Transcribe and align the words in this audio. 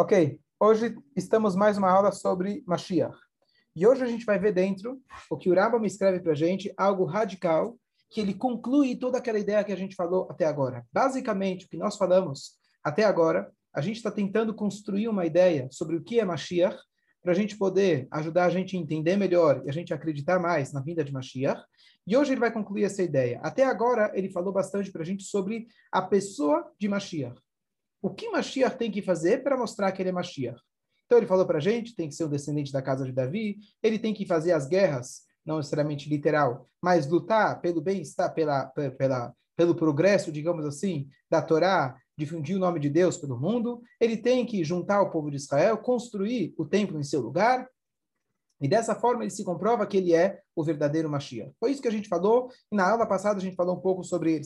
Ok, 0.00 0.38
hoje 0.60 0.96
estamos 1.16 1.56
mais 1.56 1.76
uma 1.76 1.90
aula 1.90 2.12
sobre 2.12 2.62
Mashiach. 2.64 3.18
E 3.74 3.84
hoje 3.84 4.04
a 4.04 4.06
gente 4.06 4.24
vai 4.24 4.38
ver 4.38 4.52
dentro 4.52 5.02
o 5.28 5.36
que 5.36 5.50
o 5.50 5.54
Rambam 5.56 5.84
escreve 5.84 6.20
para 6.20 6.30
a 6.30 6.36
gente, 6.36 6.72
algo 6.76 7.04
radical, 7.04 7.76
que 8.08 8.20
ele 8.20 8.32
conclui 8.32 8.94
toda 8.94 9.18
aquela 9.18 9.40
ideia 9.40 9.64
que 9.64 9.72
a 9.72 9.76
gente 9.76 9.96
falou 9.96 10.28
até 10.30 10.44
agora. 10.44 10.86
Basicamente, 10.92 11.66
o 11.66 11.68
que 11.68 11.76
nós 11.76 11.96
falamos 11.96 12.60
até 12.80 13.02
agora, 13.02 13.50
a 13.74 13.80
gente 13.80 13.96
está 13.96 14.08
tentando 14.08 14.54
construir 14.54 15.08
uma 15.08 15.26
ideia 15.26 15.66
sobre 15.72 15.96
o 15.96 16.04
que 16.04 16.20
é 16.20 16.24
Mashiach, 16.24 16.78
para 17.20 17.32
a 17.32 17.34
gente 17.34 17.58
poder 17.58 18.06
ajudar 18.12 18.44
a 18.44 18.50
gente 18.50 18.76
a 18.76 18.78
entender 18.78 19.16
melhor 19.16 19.62
e 19.66 19.68
a 19.68 19.72
gente 19.72 19.92
acreditar 19.92 20.38
mais 20.38 20.72
na 20.72 20.80
vinda 20.80 21.02
de 21.02 21.12
Mashiach. 21.12 21.60
E 22.06 22.16
hoje 22.16 22.34
ele 22.34 22.40
vai 22.40 22.52
concluir 22.52 22.84
essa 22.84 23.02
ideia. 23.02 23.40
Até 23.42 23.64
agora, 23.64 24.12
ele 24.14 24.30
falou 24.30 24.52
bastante 24.52 24.92
para 24.92 25.02
a 25.02 25.04
gente 25.04 25.24
sobre 25.24 25.66
a 25.90 26.00
pessoa 26.00 26.70
de 26.78 26.86
Mashiach 26.86 27.36
o 28.00 28.10
que 28.10 28.28
Mashiach 28.30 28.76
tem 28.76 28.90
que 28.90 29.02
fazer 29.02 29.42
para 29.42 29.56
mostrar 29.56 29.92
que 29.92 30.02
ele 30.02 30.10
é 30.10 30.12
Mashiach. 30.12 30.60
Então 31.06 31.18
ele 31.18 31.26
falou 31.26 31.46
para 31.46 31.58
a 31.58 31.60
gente, 31.60 31.94
tem 31.94 32.08
que 32.08 32.14
ser 32.14 32.24
um 32.24 32.28
descendente 32.28 32.72
da 32.72 32.82
casa 32.82 33.04
de 33.04 33.12
Davi, 33.12 33.58
ele 33.82 33.98
tem 33.98 34.12
que 34.12 34.26
fazer 34.26 34.52
as 34.52 34.66
guerras, 34.66 35.22
não 35.44 35.56
necessariamente 35.56 36.08
literal, 36.08 36.68
mas 36.82 37.06
lutar 37.06 37.60
pelo 37.60 37.80
bem-estar, 37.80 38.32
pela, 38.34 38.66
pela, 38.66 39.32
pelo 39.56 39.74
progresso, 39.74 40.30
digamos 40.30 40.66
assim, 40.66 41.08
da 41.30 41.40
Torá, 41.40 41.96
difundir 42.16 42.56
o 42.56 42.60
nome 42.60 42.78
de 42.78 42.90
Deus 42.90 43.16
pelo 43.16 43.40
mundo, 43.40 43.80
ele 44.00 44.16
tem 44.16 44.44
que 44.44 44.62
juntar 44.62 45.00
o 45.00 45.10
povo 45.10 45.30
de 45.30 45.36
Israel, 45.36 45.78
construir 45.78 46.52
o 46.58 46.64
templo 46.66 46.98
em 46.98 47.04
seu 47.04 47.20
lugar, 47.20 47.66
e 48.60 48.66
dessa 48.66 48.94
forma 48.94 49.22
ele 49.22 49.30
se 49.30 49.44
comprova 49.44 49.86
que 49.86 49.96
ele 49.96 50.14
é 50.14 50.40
o 50.54 50.64
verdadeiro 50.64 51.08
Mashiach. 51.08 51.52
Foi 51.60 51.70
isso 51.70 51.80
que 51.80 51.88
a 51.88 51.92
gente 51.92 52.08
falou, 52.08 52.50
e 52.72 52.76
na 52.76 52.90
aula 52.90 53.06
passada 53.06 53.38
a 53.38 53.42
gente 53.42 53.54
falou 53.54 53.76
um 53.76 53.80
pouco 53.80 54.02
sobre 54.02 54.32
ele, 54.32 54.44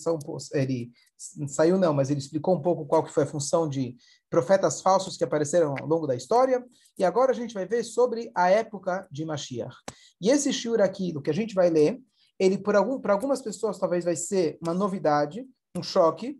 ele 0.54 0.92
saiu 1.48 1.78
não, 1.78 1.94
mas 1.94 2.10
ele 2.10 2.20
explicou 2.20 2.54
um 2.54 2.60
pouco 2.60 2.84
qual 2.84 3.02
que 3.02 3.12
foi 3.12 3.24
a 3.24 3.26
função 3.26 3.68
de 3.68 3.96
profetas 4.28 4.80
falsos 4.82 5.16
que 5.16 5.24
apareceram 5.24 5.74
ao 5.78 5.86
longo 5.86 6.06
da 6.06 6.14
história, 6.14 6.64
e 6.98 7.04
agora 7.04 7.32
a 7.32 7.34
gente 7.34 7.54
vai 7.54 7.66
ver 7.66 7.82
sobre 7.84 8.30
a 8.34 8.50
época 8.50 9.06
de 9.10 9.24
Mashiach. 9.24 9.74
E 10.20 10.30
esse 10.30 10.52
shiur 10.52 10.80
aqui, 10.80 11.12
do 11.12 11.22
que 11.22 11.30
a 11.30 11.34
gente 11.34 11.54
vai 11.54 11.70
ler, 11.70 12.00
ele 12.38 12.58
por 12.58 12.76
algum, 12.76 13.00
para 13.00 13.12
algumas 13.12 13.40
pessoas 13.40 13.78
talvez 13.78 14.04
vai 14.04 14.16
ser 14.16 14.58
uma 14.62 14.74
novidade, 14.74 15.46
um 15.76 15.82
choque, 15.82 16.38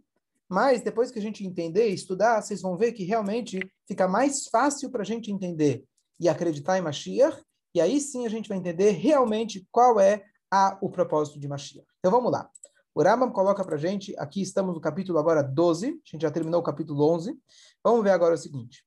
mas 0.48 0.82
depois 0.82 1.10
que 1.10 1.18
a 1.18 1.22
gente 1.22 1.46
entender 1.46 1.88
e 1.88 1.94
estudar, 1.94 2.42
vocês 2.42 2.60
vão 2.60 2.76
ver 2.76 2.92
que 2.92 3.04
realmente 3.04 3.58
fica 3.88 4.06
mais 4.06 4.46
fácil 4.48 4.90
para 4.90 5.00
a 5.00 5.04
gente 5.04 5.32
entender 5.32 5.82
e 6.20 6.28
acreditar 6.28 6.76
em 6.76 6.82
Mashiach, 6.82 7.42
e 7.74 7.80
aí 7.80 8.00
sim 8.00 8.26
a 8.26 8.28
gente 8.28 8.48
vai 8.48 8.58
entender 8.58 8.90
realmente 8.90 9.66
qual 9.70 9.98
é 9.98 10.24
a, 10.50 10.78
o 10.80 10.90
propósito 10.90 11.40
de 11.40 11.48
Mashiach. 11.48 11.86
Então 11.98 12.10
vamos 12.10 12.30
lá. 12.30 12.50
O 12.94 13.02
Rambam 13.02 13.32
coloca 13.32 13.64
para 13.64 13.78
gente, 13.78 14.14
aqui 14.18 14.42
estamos 14.42 14.74
no 14.74 14.80
capítulo 14.80 15.18
agora 15.18 15.42
12, 15.42 15.86
a 15.88 15.90
gente 16.10 16.22
já 16.22 16.30
terminou 16.30 16.60
o 16.60 16.64
capítulo 16.64 17.10
11. 17.10 17.38
Vamos 17.82 18.04
ver 18.04 18.10
agora 18.10 18.34
o 18.34 18.38
seguinte. 18.38 18.84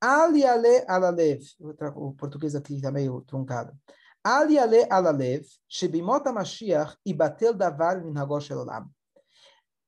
Ali 0.00 0.44
ale 0.44 0.84
alalev, 0.88 1.42
o 1.94 2.12
português 2.12 2.54
aqui 2.56 2.74
está 2.74 2.90
meio 2.90 3.22
truncado. 3.22 3.72
Ali 4.22 4.58
ale 4.58 4.84
alalev, 4.90 5.46
shebimot 5.68 6.24
Mashiach 6.24 6.96
ibatel 7.06 7.54
davar 7.54 8.02
min 8.04 8.18
hagosh 8.18 8.50
elolam 8.50 8.90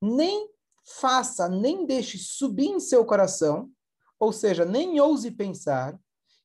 nem 0.01 0.49
faça, 0.85 1.49
nem 1.49 1.87
deixe 1.87 2.19
subir 2.19 2.69
em 2.69 2.81
seu 2.81 3.05
coração, 3.05 3.71
ou 4.19 4.33
seja, 4.33 4.65
nem 4.65 5.01
ouse 5.01 5.31
pensar 5.31 5.99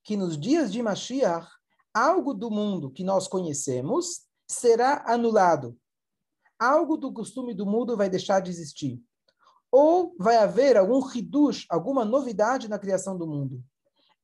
que 0.04 0.16
nos 0.16 0.40
dias 0.40 0.72
de 0.72 0.82
Mashiach, 0.82 1.48
algo 1.94 2.34
do 2.34 2.50
mundo 2.50 2.90
que 2.90 3.04
nós 3.04 3.28
conhecemos 3.28 4.22
será 4.48 5.04
anulado. 5.06 5.78
Algo 6.58 6.98
do 6.98 7.14
costume 7.14 7.54
do 7.54 7.66
mundo 7.66 7.96
vai 7.96 8.10
deixar 8.10 8.40
de 8.40 8.50
existir. 8.50 9.02
Ou 9.72 10.16
vai 10.18 10.38
haver 10.38 10.78
algum 10.78 11.00
hidush, 11.14 11.66
alguma 11.70 12.04
novidade 12.04 12.68
na 12.68 12.80
criação 12.80 13.18
do 13.18 13.28
mundo. 13.28 13.64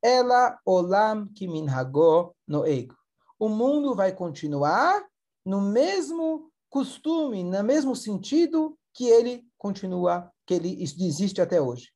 Ela 0.01 0.59
olam 0.65 1.27
kiminhago 1.33 2.35
noeg. 2.47 2.91
O 3.39 3.47
mundo 3.47 3.93
vai 3.95 4.11
continuar 4.11 5.05
no 5.45 5.61
mesmo 5.61 6.51
costume, 6.69 7.43
no 7.43 7.63
mesmo 7.63 7.95
sentido 7.95 8.77
que 8.95 9.05
ele 9.09 9.45
continua, 9.57 10.31
que 10.45 10.53
ele 10.53 10.81
existe 10.81 11.41
até 11.41 11.61
hoje. 11.61 11.91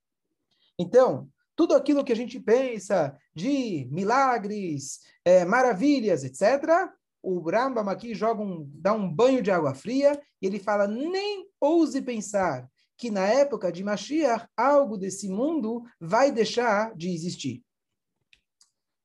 Então, 0.78 1.30
tudo 1.56 1.74
aquilo 1.74 2.04
que 2.04 2.12
a 2.12 2.16
gente 2.16 2.40
pensa 2.40 3.18
de 3.34 3.88
milagres, 3.90 5.00
é, 5.24 5.46
maravilhas, 5.46 6.24
etc., 6.24 6.92
o 7.22 7.40
Rambam 7.40 7.90
aqui 7.90 8.14
joga 8.14 8.42
um, 8.42 8.70
dá 8.76 8.94
um 8.94 9.12
banho 9.12 9.42
de 9.42 9.52
água 9.52 9.74
fria 9.74 10.22
e 10.42 10.46
ele 10.46 10.60
fala: 10.60 10.88
nem 10.88 11.50
ouse 11.60 12.02
pensar 12.02 12.70
que 12.98 13.10
na 13.10 13.26
época 13.26 13.72
de 13.72 13.84
Mashiach 13.84 14.48
algo 14.56 14.98
desse 14.98 15.28
mundo 15.28 15.84
vai 16.00 16.31
deixar 16.31 16.96
de 16.96 17.10
existir. 17.10 17.62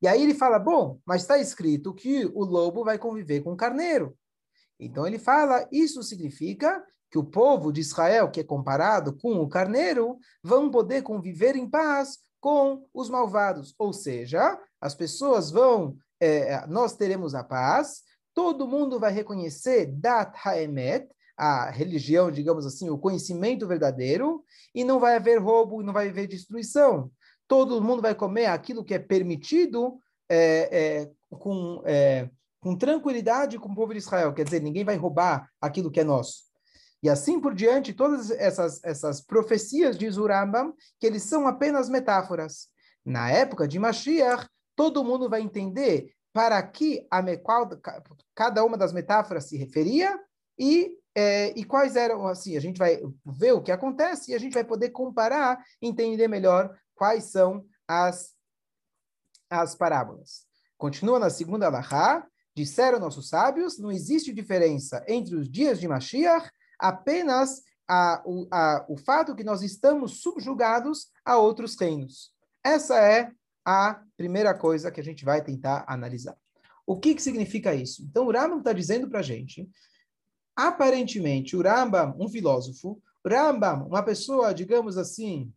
E 0.00 0.06
aí 0.06 0.22
ele 0.22 0.34
fala: 0.34 0.58
bom, 0.58 1.00
mas 1.04 1.22
está 1.22 1.38
escrito 1.38 1.94
que 1.94 2.26
o 2.26 2.44
lobo 2.44 2.84
vai 2.84 2.98
conviver 2.98 3.42
com 3.42 3.52
o 3.52 3.56
carneiro. 3.56 4.16
Então 4.78 5.06
ele 5.06 5.18
fala: 5.18 5.68
isso 5.72 6.02
significa 6.02 6.84
que 7.14 7.18
o 7.18 7.22
povo 7.22 7.70
de 7.70 7.80
Israel, 7.80 8.28
que 8.28 8.40
é 8.40 8.42
comparado 8.42 9.16
com 9.16 9.36
o 9.36 9.48
carneiro, 9.48 10.18
vão 10.42 10.68
poder 10.68 11.02
conviver 11.02 11.54
em 11.54 11.70
paz 11.70 12.18
com 12.40 12.88
os 12.92 13.08
malvados. 13.08 13.72
Ou 13.78 13.92
seja, 13.92 14.58
as 14.80 14.96
pessoas 14.96 15.48
vão, 15.48 15.96
é, 16.18 16.66
nós 16.66 16.96
teremos 16.96 17.32
a 17.32 17.44
paz, 17.44 18.02
todo 18.34 18.66
mundo 18.66 18.98
vai 18.98 19.12
reconhecer 19.12 19.86
Dat 19.86 20.36
Haemet, 20.44 21.06
a 21.36 21.70
religião, 21.70 22.32
digamos 22.32 22.66
assim, 22.66 22.90
o 22.90 22.98
conhecimento 22.98 23.64
verdadeiro, 23.64 24.42
e 24.74 24.82
não 24.82 24.98
vai 24.98 25.14
haver 25.14 25.40
roubo, 25.40 25.84
não 25.84 25.92
vai 25.92 26.08
haver 26.08 26.26
destruição. 26.26 27.12
Todo 27.46 27.80
mundo 27.80 28.02
vai 28.02 28.16
comer 28.16 28.46
aquilo 28.46 28.84
que 28.84 28.94
é 28.94 28.98
permitido 28.98 30.00
é, 30.28 30.68
é, 30.72 31.10
com, 31.30 31.80
é, 31.86 32.28
com 32.60 32.76
tranquilidade 32.76 33.56
com 33.56 33.68
o 33.68 33.74
povo 33.76 33.92
de 33.92 34.00
Israel. 34.00 34.34
Quer 34.34 34.46
dizer, 34.46 34.60
ninguém 34.60 34.84
vai 34.84 34.96
roubar 34.96 35.48
aquilo 35.60 35.92
que 35.92 36.00
é 36.00 36.04
nosso. 36.04 36.52
E 37.04 37.10
assim 37.10 37.38
por 37.38 37.54
diante, 37.54 37.92
todas 37.92 38.30
essas, 38.30 38.82
essas 38.82 39.20
profecias 39.20 39.98
de 39.98 40.10
Zurambam, 40.10 40.74
que 40.98 41.06
eles 41.06 41.22
são 41.22 41.46
apenas 41.46 41.90
metáforas. 41.90 42.68
Na 43.04 43.30
época 43.30 43.68
de 43.68 43.78
Mashiach, 43.78 44.48
todo 44.74 45.04
mundo 45.04 45.28
vai 45.28 45.42
entender 45.42 46.14
para 46.32 46.62
que 46.62 47.06
a 47.10 47.22
qual, 47.36 47.68
cada 48.34 48.64
uma 48.64 48.78
das 48.78 48.90
metáforas 48.90 49.44
se 49.44 49.58
referia 49.58 50.18
e, 50.58 50.96
é, 51.14 51.50
e 51.50 51.62
quais 51.62 51.94
eram, 51.94 52.26
assim, 52.26 52.56
a 52.56 52.60
gente 52.60 52.78
vai 52.78 52.98
ver 53.22 53.52
o 53.52 53.62
que 53.62 53.70
acontece 53.70 54.32
e 54.32 54.34
a 54.34 54.38
gente 54.38 54.54
vai 54.54 54.64
poder 54.64 54.88
comparar, 54.88 55.62
entender 55.82 56.26
melhor 56.26 56.74
quais 56.94 57.24
são 57.24 57.66
as, 57.86 58.32
as 59.50 59.74
parábolas. 59.74 60.46
Continua 60.78 61.18
na 61.18 61.28
segunda 61.28 61.66
Alahá, 61.66 62.26
disseram 62.56 62.98
nossos 62.98 63.28
sábios, 63.28 63.78
não 63.78 63.92
existe 63.92 64.32
diferença 64.32 65.04
entre 65.06 65.36
os 65.36 65.50
dias 65.50 65.78
de 65.78 65.86
Mashiach 65.86 66.50
apenas 66.78 67.62
a, 67.88 68.22
o, 68.24 68.46
a, 68.50 68.84
o 68.88 68.96
fato 68.96 69.34
que 69.34 69.44
nós 69.44 69.62
estamos 69.62 70.22
subjugados 70.22 71.08
a 71.24 71.36
outros 71.36 71.78
reinos. 71.78 72.32
Essa 72.62 72.98
é 72.98 73.30
a 73.64 74.00
primeira 74.16 74.54
coisa 74.54 74.90
que 74.90 75.00
a 75.00 75.04
gente 75.04 75.24
vai 75.24 75.42
tentar 75.42 75.84
analisar. 75.86 76.36
O 76.86 76.98
que, 76.98 77.14
que 77.14 77.22
significa 77.22 77.74
isso? 77.74 78.02
Então, 78.02 78.26
o 78.26 78.32
Rambam 78.32 78.58
está 78.58 78.72
dizendo 78.72 79.08
para 79.08 79.20
a 79.20 79.22
gente, 79.22 79.68
aparentemente, 80.54 81.56
o 81.56 81.62
Rambam, 81.62 82.14
um 82.18 82.28
filósofo, 82.28 83.00
Rambam, 83.26 83.86
uma 83.86 84.02
pessoa, 84.02 84.52
digamos 84.52 84.98
assim, 84.98 85.52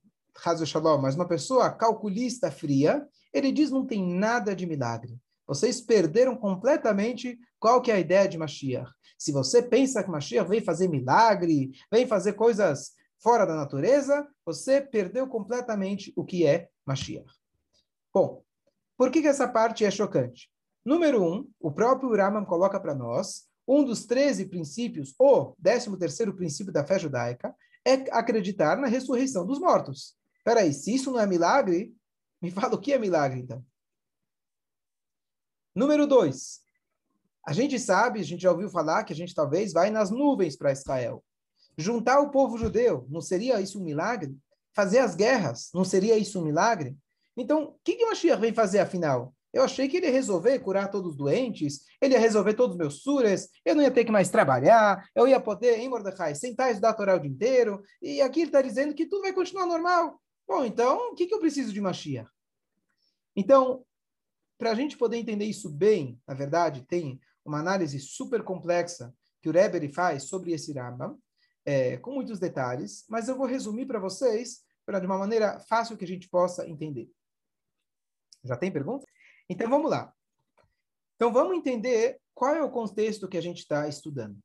Shalom, 0.65 1.01
mas 1.01 1.15
uma 1.15 1.27
pessoa 1.27 1.71
calculista 1.71 2.51
fria, 2.51 3.05
ele 3.33 3.51
diz 3.51 3.71
não 3.71 3.85
tem 3.85 4.05
nada 4.05 4.55
de 4.55 4.65
milagre. 4.65 5.17
Vocês 5.45 5.81
perderam 5.81 6.35
completamente 6.35 7.39
qual 7.59 7.81
que 7.81 7.91
é 7.91 7.95
a 7.95 7.99
ideia 7.99 8.27
de 8.27 8.37
Mashiach. 8.37 8.91
Se 9.17 9.31
você 9.31 9.61
pensa 9.61 10.03
que 10.03 10.09
Mashiach 10.09 10.47
vem 10.49 10.61
fazer 10.61 10.87
milagre, 10.87 11.71
vem 11.91 12.05
fazer 12.05 12.33
coisas 12.33 12.91
fora 13.19 13.45
da 13.45 13.55
natureza, 13.55 14.27
você 14.45 14.79
perdeu 14.79 15.27
completamente 15.27 16.13
o 16.15 16.23
que 16.23 16.45
é 16.45 16.69
Mashiach. 16.85 17.31
Bom, 18.13 18.43
por 18.95 19.11
que, 19.11 19.21
que 19.21 19.27
essa 19.27 19.47
parte 19.47 19.83
é 19.83 19.91
chocante? 19.91 20.49
Número 20.85 21.21
um, 21.23 21.49
o 21.59 21.71
próprio 21.71 22.15
Raman 22.15 22.45
coloca 22.45 22.79
para 22.79 22.95
nós, 22.95 23.47
um 23.67 23.83
dos 23.83 24.05
13 24.05 24.45
princípios, 24.45 25.13
ou 25.19 25.55
13 25.61 25.97
terceiro 25.97 26.33
princípio 26.33 26.71
da 26.71 26.85
fé 26.85 26.97
judaica, 26.97 27.53
é 27.85 27.93
acreditar 28.11 28.77
na 28.77 28.87
ressurreição 28.87 29.45
dos 29.45 29.59
mortos. 29.59 30.15
Peraí, 30.43 30.73
se 30.73 30.95
isso 30.95 31.11
não 31.11 31.19
é 31.19 31.27
milagre, 31.27 31.93
me 32.41 32.49
fala 32.51 32.75
o 32.75 32.79
que 32.79 32.93
é 32.93 32.97
milagre, 32.97 33.39
então. 33.39 33.63
Número 35.75 36.07
dois, 36.07 36.61
a 37.47 37.53
gente 37.53 37.79
sabe, 37.79 38.19
a 38.19 38.23
gente 38.23 38.41
já 38.41 38.51
ouviu 38.51 38.69
falar 38.69 39.05
que 39.05 39.13
a 39.13 39.15
gente 39.15 39.33
talvez 39.33 39.71
vai 39.71 39.89
nas 39.89 40.11
nuvens 40.11 40.57
para 40.57 40.73
Israel. 40.73 41.23
Juntar 41.77 42.19
o 42.19 42.29
povo 42.29 42.57
judeu, 42.57 43.07
não 43.09 43.21
seria 43.21 43.61
isso 43.61 43.79
um 43.79 43.85
milagre? 43.85 44.37
Fazer 44.75 44.99
as 44.99 45.15
guerras, 45.15 45.69
não 45.73 45.85
seria 45.85 46.17
isso 46.17 46.41
um 46.41 46.43
milagre? 46.43 46.97
Então, 47.37 47.63
o 47.63 47.79
que, 47.85 47.95
que 47.95 48.03
o 48.03 48.09
Mashiach 48.09 48.41
vem 48.41 48.53
fazer 48.53 48.79
afinal? 48.79 49.33
Eu 49.53 49.63
achei 49.63 49.87
que 49.87 49.95
ele 49.95 50.07
ia 50.07 50.11
resolver 50.11 50.59
curar 50.59 50.91
todos 50.91 51.11
os 51.11 51.17
doentes, 51.17 51.85
ele 52.01 52.15
ia 52.15 52.19
resolver 52.19 52.53
todos 52.53 52.73
os 52.73 52.77
meus 52.77 53.01
suras, 53.01 53.47
eu 53.63 53.73
não 53.73 53.81
ia 53.81 53.91
ter 53.91 54.03
que 54.03 54.11
mais 54.11 54.29
trabalhar, 54.29 55.07
eu 55.15 55.25
ia 55.25 55.39
poder, 55.39 55.79
em 55.79 55.87
Mordecai, 55.87 56.35
sentar 56.35 56.67
e 56.67 56.71
estudar 56.71 56.89
a 56.89 56.93
Torá 56.93 57.15
o 57.15 57.19
dia 57.19 57.31
inteiro, 57.31 57.81
e 58.01 58.19
aqui 58.19 58.41
ele 58.41 58.49
está 58.49 58.61
dizendo 58.61 58.93
que 58.93 59.05
tudo 59.05 59.21
vai 59.21 59.31
continuar 59.31 59.65
normal. 59.65 60.21
Bom, 60.45 60.65
então, 60.65 61.11
o 61.11 61.15
que, 61.15 61.25
que 61.25 61.33
eu 61.33 61.39
preciso 61.39 61.71
de 61.71 61.79
Mashiach? 61.79 62.29
Então, 63.37 63.85
para 64.57 64.71
a 64.71 64.75
gente 64.75 64.97
poder 64.97 65.15
entender 65.15 65.45
isso 65.45 65.69
bem, 65.69 66.19
na 66.27 66.33
verdade, 66.33 66.83
tem 66.85 67.17
uma 67.47 67.59
análise 67.59 67.99
super 67.99 68.43
complexa 68.43 69.13
que 69.41 69.49
o 69.49 69.51
Rebbe 69.51 69.91
faz 69.93 70.23
sobre 70.23 70.51
esse 70.51 70.73
Rambam, 70.73 71.17
é, 71.65 71.97
com 71.97 72.11
muitos 72.11 72.39
detalhes, 72.39 73.05
mas 73.09 73.27
eu 73.27 73.37
vou 73.37 73.47
resumir 73.47 73.85
para 73.85 73.99
vocês 73.99 74.65
de 74.87 75.05
uma 75.05 75.17
maneira 75.17 75.59
fácil 75.59 75.97
que 75.97 76.05
a 76.05 76.07
gente 76.07 76.29
possa 76.29 76.67
entender. 76.67 77.09
Já 78.43 78.55
tem 78.55 78.71
pergunta? 78.71 79.05
Então 79.49 79.69
vamos 79.69 79.91
lá. 79.91 80.13
Então 81.15 81.31
vamos 81.31 81.57
entender 81.57 82.19
qual 82.33 82.55
é 82.55 82.63
o 82.63 82.71
contexto 82.71 83.27
que 83.27 83.37
a 83.37 83.41
gente 83.41 83.59
está 83.59 83.87
estudando. 83.87 84.37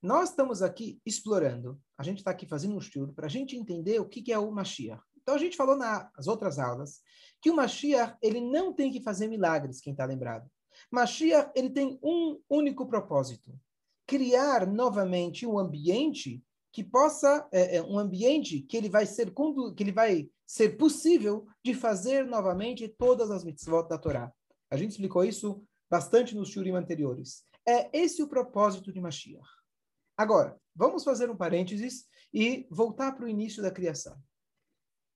Nós 0.00 0.30
estamos 0.30 0.62
aqui 0.62 1.00
explorando, 1.04 1.80
a 1.98 2.02
gente 2.02 2.18
está 2.18 2.30
aqui 2.30 2.46
fazendo 2.46 2.74
um 2.74 2.78
estudo 2.78 3.12
para 3.12 3.26
a 3.26 3.28
gente 3.28 3.56
entender 3.56 4.00
o 4.00 4.08
que, 4.08 4.22
que 4.22 4.32
é 4.32 4.38
o 4.38 4.50
Mashiach. 4.50 5.02
Então 5.16 5.34
a 5.34 5.38
gente 5.38 5.56
falou 5.56 5.76
nas 5.76 6.26
outras 6.26 6.58
aulas 6.58 7.00
que 7.40 7.50
o 7.50 7.56
Mashiach 7.56 8.16
ele 8.22 8.40
não 8.40 8.72
tem 8.72 8.92
que 8.92 9.02
fazer 9.02 9.28
milagres, 9.28 9.80
quem 9.80 9.92
está 9.92 10.04
lembrado. 10.04 10.50
Mashiach 10.90 11.50
ele 11.54 11.70
tem 11.70 11.98
um 12.02 12.40
único 12.48 12.86
propósito: 12.86 13.58
criar 14.06 14.66
novamente 14.66 15.46
um 15.46 15.58
ambiente 15.58 16.42
que 16.72 16.82
possa 16.82 17.48
é, 17.52 17.76
é, 17.76 17.82
um 17.82 17.98
ambiente 17.98 18.60
que 18.60 18.76
ele 18.76 18.88
vai 18.88 19.06
ser 19.06 19.32
que 19.76 19.82
ele 19.82 19.92
vai 19.92 20.28
ser 20.44 20.76
possível 20.76 21.46
de 21.64 21.72
fazer 21.72 22.26
novamente 22.26 22.88
todas 22.88 23.30
as 23.30 23.44
mitzvot 23.44 23.88
da 23.88 23.96
Torá. 23.96 24.32
A 24.70 24.76
gente 24.76 24.90
explicou 24.90 25.24
isso 25.24 25.64
bastante 25.88 26.34
nos 26.34 26.48
shurim 26.48 26.72
anteriores. 26.72 27.44
É 27.66 27.96
esse 27.96 28.22
o 28.22 28.28
propósito 28.28 28.92
de 28.92 29.00
Mashiach. 29.00 29.48
Agora, 30.16 30.60
vamos 30.74 31.04
fazer 31.04 31.30
um 31.30 31.36
parênteses 31.36 32.06
e 32.32 32.66
voltar 32.70 33.12
para 33.12 33.24
o 33.24 33.28
início 33.28 33.62
da 33.62 33.70
criação. 33.70 34.20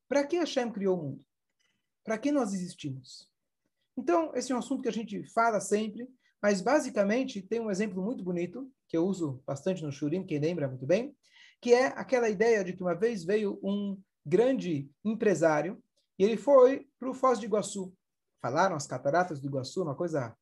Para 0.09 0.25
que 0.25 0.37
Hashem 0.37 0.73
criou 0.73 0.99
o 0.99 1.03
mundo? 1.03 1.27
Para 2.05 2.19
que 2.19 2.33
nós 2.33 2.55
existimos? 2.55 3.28
Então, 3.99 4.31
esse 4.33 4.53
é 4.53 4.55
um 4.55 4.61
assunto 4.61 4.81
que 4.81 4.89
a 4.89 4.93
gente 4.93 5.25
fala 5.25 5.59
sempre, 5.59 6.09
mas 6.41 6.61
basicamente 6.61 7.43
tem 7.43 7.59
um 7.59 7.69
exemplo 7.69 8.01
muito 8.01 8.23
bonito, 8.23 8.71
que 8.87 8.97
eu 8.97 9.05
uso 9.05 9.43
bastante 9.45 9.83
no 9.83 9.91
Shurim, 9.91 10.25
quem 10.25 10.39
lembra 10.39 10.69
muito 10.69 10.87
bem, 10.87 11.17
que 11.61 11.75
é 11.75 11.87
aquela 11.87 12.29
ideia 12.29 12.63
de 12.63 12.73
que 12.73 12.81
uma 12.81 12.95
vez 12.95 13.25
veio 13.25 13.59
um 13.61 14.01
grande 14.25 14.89
empresário 15.05 15.83
e 16.17 16.23
ele 16.23 16.37
foi 16.37 16.89
para 16.97 17.11
o 17.11 17.15
Foz 17.15 17.41
de 17.41 17.47
Iguaçu. 17.47 17.93
Falaram 18.41 18.77
as 18.77 18.87
cataratas 18.87 19.41
do 19.41 19.49
Iguaçu, 19.49 19.83
uma 19.83 19.97
coisa 19.97 20.33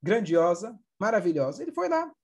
grandiosa, 0.00 0.78
maravilhosa. 0.96 1.64
Ele 1.64 1.72
foi 1.72 1.88
lá. 1.88 2.14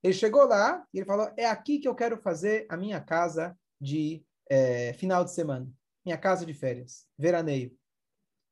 Ele 0.00 0.14
chegou 0.14 0.46
lá 0.46 0.86
e 0.94 0.98
ele 0.98 1.06
falou: 1.06 1.28
É 1.36 1.46
aqui 1.46 1.80
que 1.80 1.88
eu 1.88 1.94
quero 1.94 2.16
fazer 2.18 2.66
a 2.68 2.76
minha 2.76 3.00
casa 3.00 3.58
de 3.80 4.24
é, 4.48 4.92
final 4.92 5.24
de 5.24 5.32
semana, 5.32 5.68
minha 6.06 6.16
casa 6.16 6.46
de 6.46 6.54
férias, 6.54 7.04
veraneio. 7.18 7.76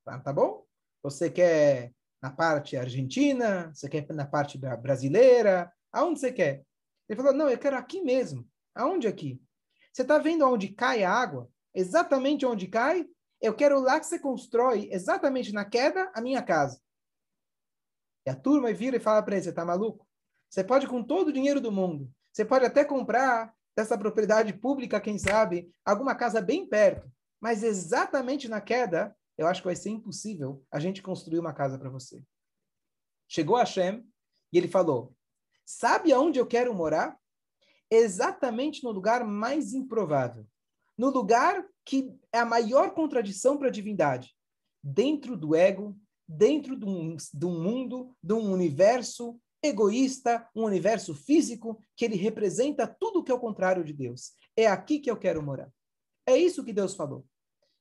Tá, 0.04 0.18
tá 0.18 0.32
bom? 0.32 0.66
Você 1.02 1.30
quer 1.30 1.92
na 2.22 2.30
parte 2.30 2.76
argentina? 2.76 3.72
Você 3.74 3.88
quer 3.88 4.06
na 4.10 4.26
parte 4.26 4.58
brasileira? 4.58 5.72
Aonde 5.92 6.20
você 6.20 6.32
quer? 6.32 6.64
Ele 7.08 7.16
falou: 7.16 7.32
Não, 7.32 7.48
eu 7.48 7.58
quero 7.58 7.76
aqui 7.76 8.00
mesmo. 8.00 8.48
Aonde 8.74 9.08
aqui? 9.08 9.40
Você 9.92 10.02
está 10.02 10.18
vendo 10.18 10.46
onde 10.46 10.68
cai 10.68 11.04
a 11.04 11.12
água? 11.12 11.50
Exatamente 11.74 12.46
onde 12.46 12.66
cai? 12.66 13.06
Eu 13.40 13.54
quero 13.54 13.80
lá 13.80 13.98
que 13.98 14.06
você 14.06 14.18
constrói, 14.18 14.88
exatamente 14.92 15.52
na 15.52 15.64
queda, 15.64 16.10
a 16.14 16.20
minha 16.20 16.42
casa. 16.42 16.80
E 18.24 18.30
a 18.30 18.36
turma 18.36 18.72
vira 18.72 18.96
e 18.96 19.00
fala 19.00 19.22
para 19.22 19.34
ele, 19.34 19.42
você 19.42 19.50
está 19.50 19.64
maluco? 19.64 20.06
Você 20.48 20.62
pode 20.62 20.86
com 20.86 21.02
todo 21.02 21.28
o 21.28 21.32
dinheiro 21.32 21.60
do 21.60 21.72
mundo. 21.72 22.10
Você 22.32 22.44
pode 22.44 22.64
até 22.64 22.84
comprar 22.84 23.52
dessa 23.76 23.98
propriedade 23.98 24.52
pública, 24.52 25.00
quem 25.00 25.18
sabe, 25.18 25.70
alguma 25.84 26.14
casa 26.14 26.40
bem 26.40 26.66
perto. 26.66 27.10
Mas 27.40 27.62
exatamente 27.62 28.48
na 28.48 28.60
queda, 28.60 29.16
eu 29.36 29.46
acho 29.46 29.60
que 29.60 29.68
vai 29.68 29.76
ser 29.76 29.90
impossível 29.90 30.64
a 30.70 30.78
gente 30.78 31.02
construir 31.02 31.38
uma 31.38 31.52
casa 31.52 31.78
para 31.78 31.90
você. 31.90 32.22
Chegou 33.28 33.56
Hashem 33.56 34.06
e 34.52 34.58
ele 34.58 34.68
falou, 34.68 35.14
sabe 35.64 36.12
aonde 36.12 36.38
eu 36.38 36.46
quero 36.46 36.74
morar? 36.74 37.18
exatamente 37.92 38.82
no 38.82 38.90
lugar 38.90 39.22
mais 39.22 39.74
improvável, 39.74 40.46
no 40.96 41.10
lugar 41.10 41.62
que 41.84 42.10
é 42.32 42.38
a 42.38 42.44
maior 42.44 42.94
contradição 42.94 43.58
para 43.58 43.68
a 43.68 43.70
divindade, 43.70 44.34
dentro 44.82 45.36
do 45.36 45.54
ego, 45.54 45.94
dentro 46.26 46.74
de 46.74 46.86
um, 46.86 47.16
de 47.16 47.44
um 47.44 47.62
mundo, 47.62 48.16
de 48.22 48.32
um 48.32 48.50
universo 48.50 49.38
egoísta, 49.62 50.48
um 50.56 50.64
universo 50.64 51.14
físico 51.14 51.78
que 51.94 52.06
ele 52.06 52.16
representa 52.16 52.86
tudo 52.86 53.22
que 53.22 53.30
é 53.30 53.34
o 53.34 53.38
contrário 53.38 53.84
de 53.84 53.92
Deus. 53.92 54.32
É 54.56 54.66
aqui 54.66 54.98
que 54.98 55.10
eu 55.10 55.16
quero 55.16 55.42
morar. 55.42 55.70
É 56.26 56.34
isso 56.34 56.64
que 56.64 56.72
Deus 56.72 56.94
falou. 56.94 57.26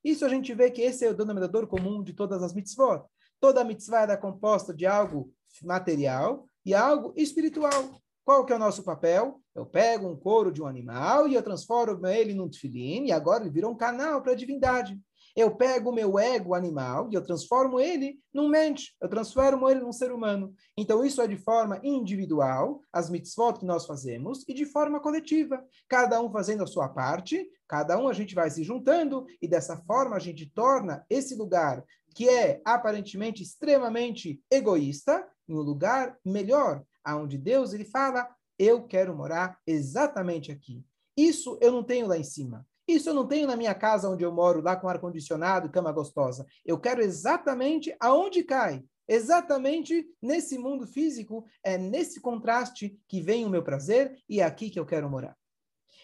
Isso 0.04 0.24
a 0.24 0.28
gente 0.28 0.52
vê 0.54 0.70
que 0.70 0.82
esse 0.82 1.04
é 1.04 1.10
o 1.10 1.14
denominador 1.14 1.66
comum 1.66 2.02
de 2.02 2.12
todas 2.12 2.42
as 2.42 2.52
mitzvot. 2.52 3.04
Toda 3.40 3.64
mitzvah 3.64 4.12
é 4.12 4.16
composta 4.16 4.74
de 4.74 4.86
algo 4.86 5.32
material 5.62 6.46
e 6.64 6.74
algo 6.74 7.12
espiritual. 7.16 8.00
Qual 8.24 8.44
que 8.44 8.52
é 8.52 8.56
o 8.56 8.58
nosso 8.58 8.84
papel? 8.84 9.40
Eu 9.54 9.66
pego 9.66 10.08
um 10.08 10.16
couro 10.16 10.52
de 10.52 10.62
um 10.62 10.66
animal 10.66 11.26
e 11.28 11.34
eu 11.34 11.42
transformo 11.42 12.06
ele 12.06 12.34
num 12.34 12.48
tefilim, 12.48 13.06
e 13.06 13.12
agora 13.12 13.42
ele 13.42 13.52
virou 13.52 13.72
um 13.72 13.76
canal 13.76 14.22
para 14.22 14.32
a 14.32 14.36
divindade. 14.36 14.98
Eu 15.34 15.56
pego 15.56 15.90
o 15.90 15.94
meu 15.94 16.18
ego 16.18 16.54
animal 16.54 17.08
e 17.10 17.14
eu 17.14 17.22
transformo 17.22 17.80
ele 17.80 18.18
num 18.32 18.48
mente, 18.48 18.94
eu 19.00 19.08
transformo 19.08 19.68
ele 19.68 19.80
num 19.80 19.92
ser 19.92 20.12
humano. 20.12 20.54
Então, 20.76 21.04
isso 21.04 21.22
é 21.22 21.26
de 21.26 21.36
forma 21.36 21.80
individual, 21.82 22.82
as 22.92 23.08
mitzvot 23.08 23.58
que 23.58 23.64
nós 23.64 23.86
fazemos, 23.86 24.44
e 24.46 24.52
de 24.52 24.66
forma 24.66 25.00
coletiva. 25.00 25.64
Cada 25.88 26.20
um 26.20 26.30
fazendo 26.30 26.62
a 26.62 26.66
sua 26.66 26.88
parte, 26.88 27.48
cada 27.66 27.98
um 27.98 28.08
a 28.08 28.12
gente 28.12 28.34
vai 28.34 28.50
se 28.50 28.62
juntando, 28.62 29.24
e 29.40 29.48
dessa 29.48 29.76
forma 29.78 30.16
a 30.16 30.20
gente 30.20 30.46
torna 30.46 31.04
esse 31.08 31.34
lugar, 31.34 31.82
que 32.14 32.28
é 32.28 32.60
aparentemente 32.64 33.42
extremamente 33.42 34.42
egoísta, 34.50 35.26
em 35.48 35.54
um 35.54 35.60
lugar 35.60 36.18
melhor, 36.24 36.82
aonde 37.02 37.38
Deus 37.38 37.72
ele 37.72 37.84
fala, 37.84 38.28
eu 38.58 38.86
quero 38.86 39.16
morar 39.16 39.58
exatamente 39.66 40.52
aqui. 40.52 40.84
Isso 41.16 41.58
eu 41.60 41.72
não 41.72 41.82
tenho 41.82 42.06
lá 42.06 42.16
em 42.16 42.24
cima. 42.24 42.66
Isso 42.86 43.08
eu 43.08 43.14
não 43.14 43.26
tenho 43.26 43.46
na 43.46 43.56
minha 43.56 43.74
casa 43.74 44.08
onde 44.08 44.24
eu 44.24 44.32
moro, 44.32 44.60
lá 44.60 44.76
com 44.76 44.88
ar-condicionado, 44.88 45.70
cama 45.70 45.92
gostosa. 45.92 46.46
Eu 46.64 46.78
quero 46.78 47.00
exatamente 47.00 47.94
aonde 48.00 48.42
cai. 48.42 48.82
Exatamente 49.08 50.08
nesse 50.20 50.56
mundo 50.58 50.86
físico, 50.86 51.44
é 51.62 51.76
nesse 51.76 52.20
contraste 52.20 52.98
que 53.08 53.20
vem 53.20 53.44
o 53.44 53.50
meu 53.50 53.62
prazer 53.62 54.16
e 54.28 54.40
é 54.40 54.44
aqui 54.44 54.70
que 54.70 54.78
eu 54.78 54.86
quero 54.86 55.10
morar. 55.10 55.36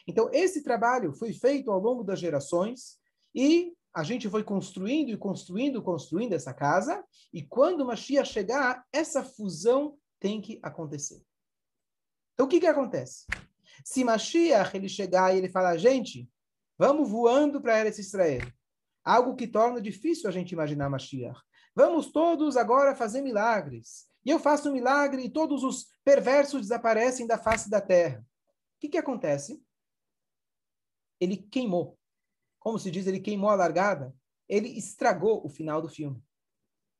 Então, 0.07 0.31
esse 0.33 0.62
trabalho 0.62 1.12
foi 1.12 1.33
feito 1.33 1.71
ao 1.71 1.79
longo 1.79 2.02
das 2.02 2.19
gerações 2.19 2.99
e 3.35 3.73
a 3.95 4.02
gente 4.02 4.29
foi 4.29 4.43
construindo 4.43 5.11
e 5.11 5.17
construindo, 5.17 5.83
construindo 5.83 6.33
essa 6.33 6.55
casa, 6.55 7.05
e 7.33 7.43
quando 7.43 7.81
o 7.81 7.87
Mashiach 7.87 8.31
chegar, 8.31 8.85
essa 8.93 9.25
fusão 9.25 9.97
tem 10.21 10.41
que 10.41 10.59
acontecer. 10.62 11.23
Então, 12.35 12.47
o 12.47 12.49
que, 12.49 12.61
que 12.61 12.67
acontece? 12.67 13.26
Se 13.85 14.05
Mashiach 14.05 14.76
ele 14.76 14.88
chegar 14.88 15.35
e 15.35 15.38
ele 15.38 15.49
falar, 15.49 15.76
gente, 15.76 16.29
vamos 16.78 17.11
voando 17.11 17.61
para 17.61 17.80
Eretz 17.80 17.99
Israel, 17.99 18.47
algo 19.04 19.35
que 19.35 19.49
torna 19.49 19.80
difícil 19.80 20.28
a 20.28 20.32
gente 20.32 20.52
imaginar 20.52 20.88
Mashiach. 20.88 21.40
Vamos 21.75 22.11
todos 22.11 22.56
agora 22.56 22.94
fazer 22.94 23.20
milagres. 23.20 24.08
E 24.25 24.30
eu 24.30 24.38
faço 24.38 24.68
um 24.68 24.73
milagre 24.73 25.23
e 25.25 25.30
todos 25.30 25.62
os 25.62 25.87
perversos 26.04 26.62
desaparecem 26.62 27.26
da 27.26 27.38
face 27.38 27.70
da 27.70 27.80
terra. 27.80 28.20
O 28.20 28.80
que, 28.80 28.88
que 28.88 28.99
acontece? 28.99 29.62
Ele 31.20 31.37
queimou. 31.37 31.99
Como 32.58 32.78
se 32.78 32.90
diz, 32.90 33.06
ele 33.06 33.20
queimou 33.20 33.50
a 33.50 33.54
largada. 33.54 34.14
Ele 34.49 34.68
estragou 34.76 35.44
o 35.44 35.49
final 35.49 35.80
do 35.80 35.88
filme. 35.88 36.23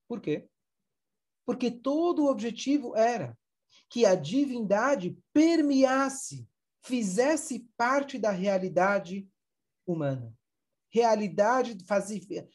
Por 0.09 0.21
quê? 0.21 0.49
Porque 1.45 1.71
todo 1.71 2.25
o 2.25 2.31
objetivo 2.31 2.97
era 2.97 3.37
que 3.91 4.05
a 4.07 4.15
divindade 4.15 5.19
permeasse, 5.33 6.49
fizesse 6.83 7.69
parte 7.77 8.19
da 8.19 8.31
realidade 8.31 9.29
humana. 9.89 10.33
Realidade 10.91 11.77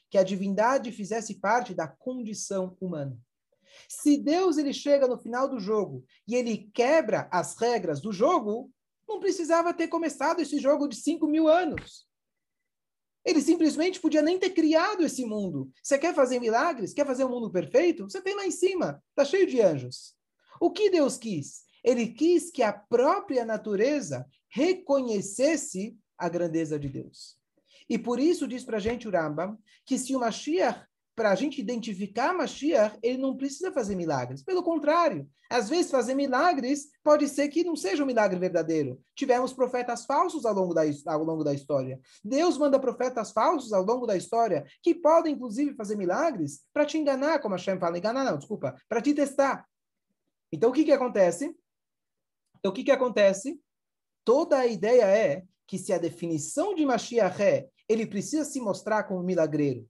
que 0.09 0.17
a 0.17 0.23
divindade 0.23 0.91
fizesse 0.91 1.35
parte 1.39 1.73
da 1.73 1.87
condição 1.87 2.77
humana. 2.79 3.17
Se 3.87 4.17
Deus 4.17 4.57
ele 4.57 4.73
chega 4.73 5.07
no 5.07 5.17
final 5.17 5.49
do 5.49 5.59
jogo 5.59 6.05
e 6.27 6.35
ele 6.35 6.69
quebra 6.73 7.27
as 7.31 7.55
regras 7.55 7.99
do 7.99 8.11
jogo, 8.11 8.71
não 9.07 9.19
precisava 9.19 9.73
ter 9.73 9.87
começado 9.87 10.39
esse 10.39 10.59
jogo 10.59 10.87
de 10.87 10.95
5 10.95 11.27
mil 11.27 11.47
anos. 11.47 12.07
Ele 13.25 13.41
simplesmente 13.41 14.01
podia 14.01 14.21
nem 14.21 14.37
ter 14.37 14.49
criado 14.49 15.03
esse 15.03 15.25
mundo. 15.25 15.71
Você 15.81 15.97
quer 15.97 16.13
fazer 16.13 16.39
milagres? 16.39 16.93
Quer 16.93 17.05
fazer 17.05 17.23
um 17.23 17.29
mundo 17.29 17.49
perfeito? 17.49 18.03
Você 18.03 18.21
tem 18.21 18.35
lá 18.35 18.45
em 18.45 18.51
cima, 18.51 19.01
está 19.09 19.23
cheio 19.23 19.47
de 19.47 19.61
anjos. 19.61 20.15
O 20.59 20.71
que 20.71 20.89
Deus 20.89 21.17
quis? 21.17 21.63
Ele 21.83 22.07
quis 22.07 22.51
que 22.51 22.63
a 22.63 22.73
própria 22.73 23.45
natureza 23.45 24.25
reconhecesse 24.49 25.97
a 26.17 26.29
grandeza 26.29 26.79
de 26.79 26.89
Deus. 26.89 27.37
E 27.89 27.97
por 27.97 28.19
isso 28.19 28.47
diz 28.47 28.63
para 28.63 28.77
a 28.77 28.79
gente 28.79 29.07
o 29.07 29.11
que 29.85 29.97
se 29.97 30.15
o 30.15 30.19
Mashiach 30.19 30.85
para 31.15 31.31
a 31.31 31.35
gente 31.35 31.61
identificar 31.61 32.33
Mashiach, 32.33 32.97
ele 33.03 33.17
não 33.17 33.37
precisa 33.37 33.71
fazer 33.71 33.95
milagres. 33.95 34.41
Pelo 34.41 34.63
contrário, 34.63 35.29
às 35.49 35.69
vezes 35.69 35.91
fazer 35.91 36.15
milagres 36.15 36.87
pode 37.03 37.27
ser 37.27 37.49
que 37.49 37.63
não 37.63 37.75
seja 37.75 38.03
um 38.03 38.07
milagre 38.07 38.39
verdadeiro. 38.39 38.99
Tivemos 39.15 39.53
profetas 39.53 40.05
falsos 40.05 40.45
ao 40.45 40.53
longo 40.53 40.73
da, 40.73 40.81
ao 41.05 41.23
longo 41.23 41.43
da 41.43 41.53
história. 41.53 41.99
Deus 42.23 42.57
manda 42.57 42.79
profetas 42.79 43.31
falsos 43.31 43.71
ao 43.73 43.83
longo 43.83 44.07
da 44.07 44.17
história 44.17 44.65
que 44.81 44.95
podem, 44.95 45.33
inclusive, 45.35 45.75
fazer 45.75 45.95
milagres 45.95 46.63
para 46.73 46.85
te 46.85 46.97
enganar, 46.97 47.39
como 47.39 47.53
a 47.53 47.57
Shem 47.57 47.79
fala. 47.79 47.97
Enganar 47.97 48.23
não, 48.23 48.37
desculpa. 48.37 48.75
Para 48.89 49.01
te 49.01 49.13
testar. 49.13 49.67
Então, 50.51 50.71
o 50.71 50.73
que, 50.73 50.83
que 50.83 50.91
acontece? 50.91 51.55
Então, 52.57 52.71
o 52.71 52.73
que, 52.73 52.83
que 52.83 52.91
acontece? 52.91 53.59
Toda 54.25 54.57
a 54.57 54.65
ideia 54.65 55.05
é 55.05 55.43
que 55.67 55.77
se 55.77 55.93
a 55.93 55.97
definição 55.97 56.73
de 56.75 56.85
Mashiach 56.85 57.41
é 57.41 57.69
ele 57.87 58.05
precisa 58.05 58.45
se 58.45 58.59
mostrar 58.59 59.03
como 59.03 59.23
milagreiro. 59.23 59.87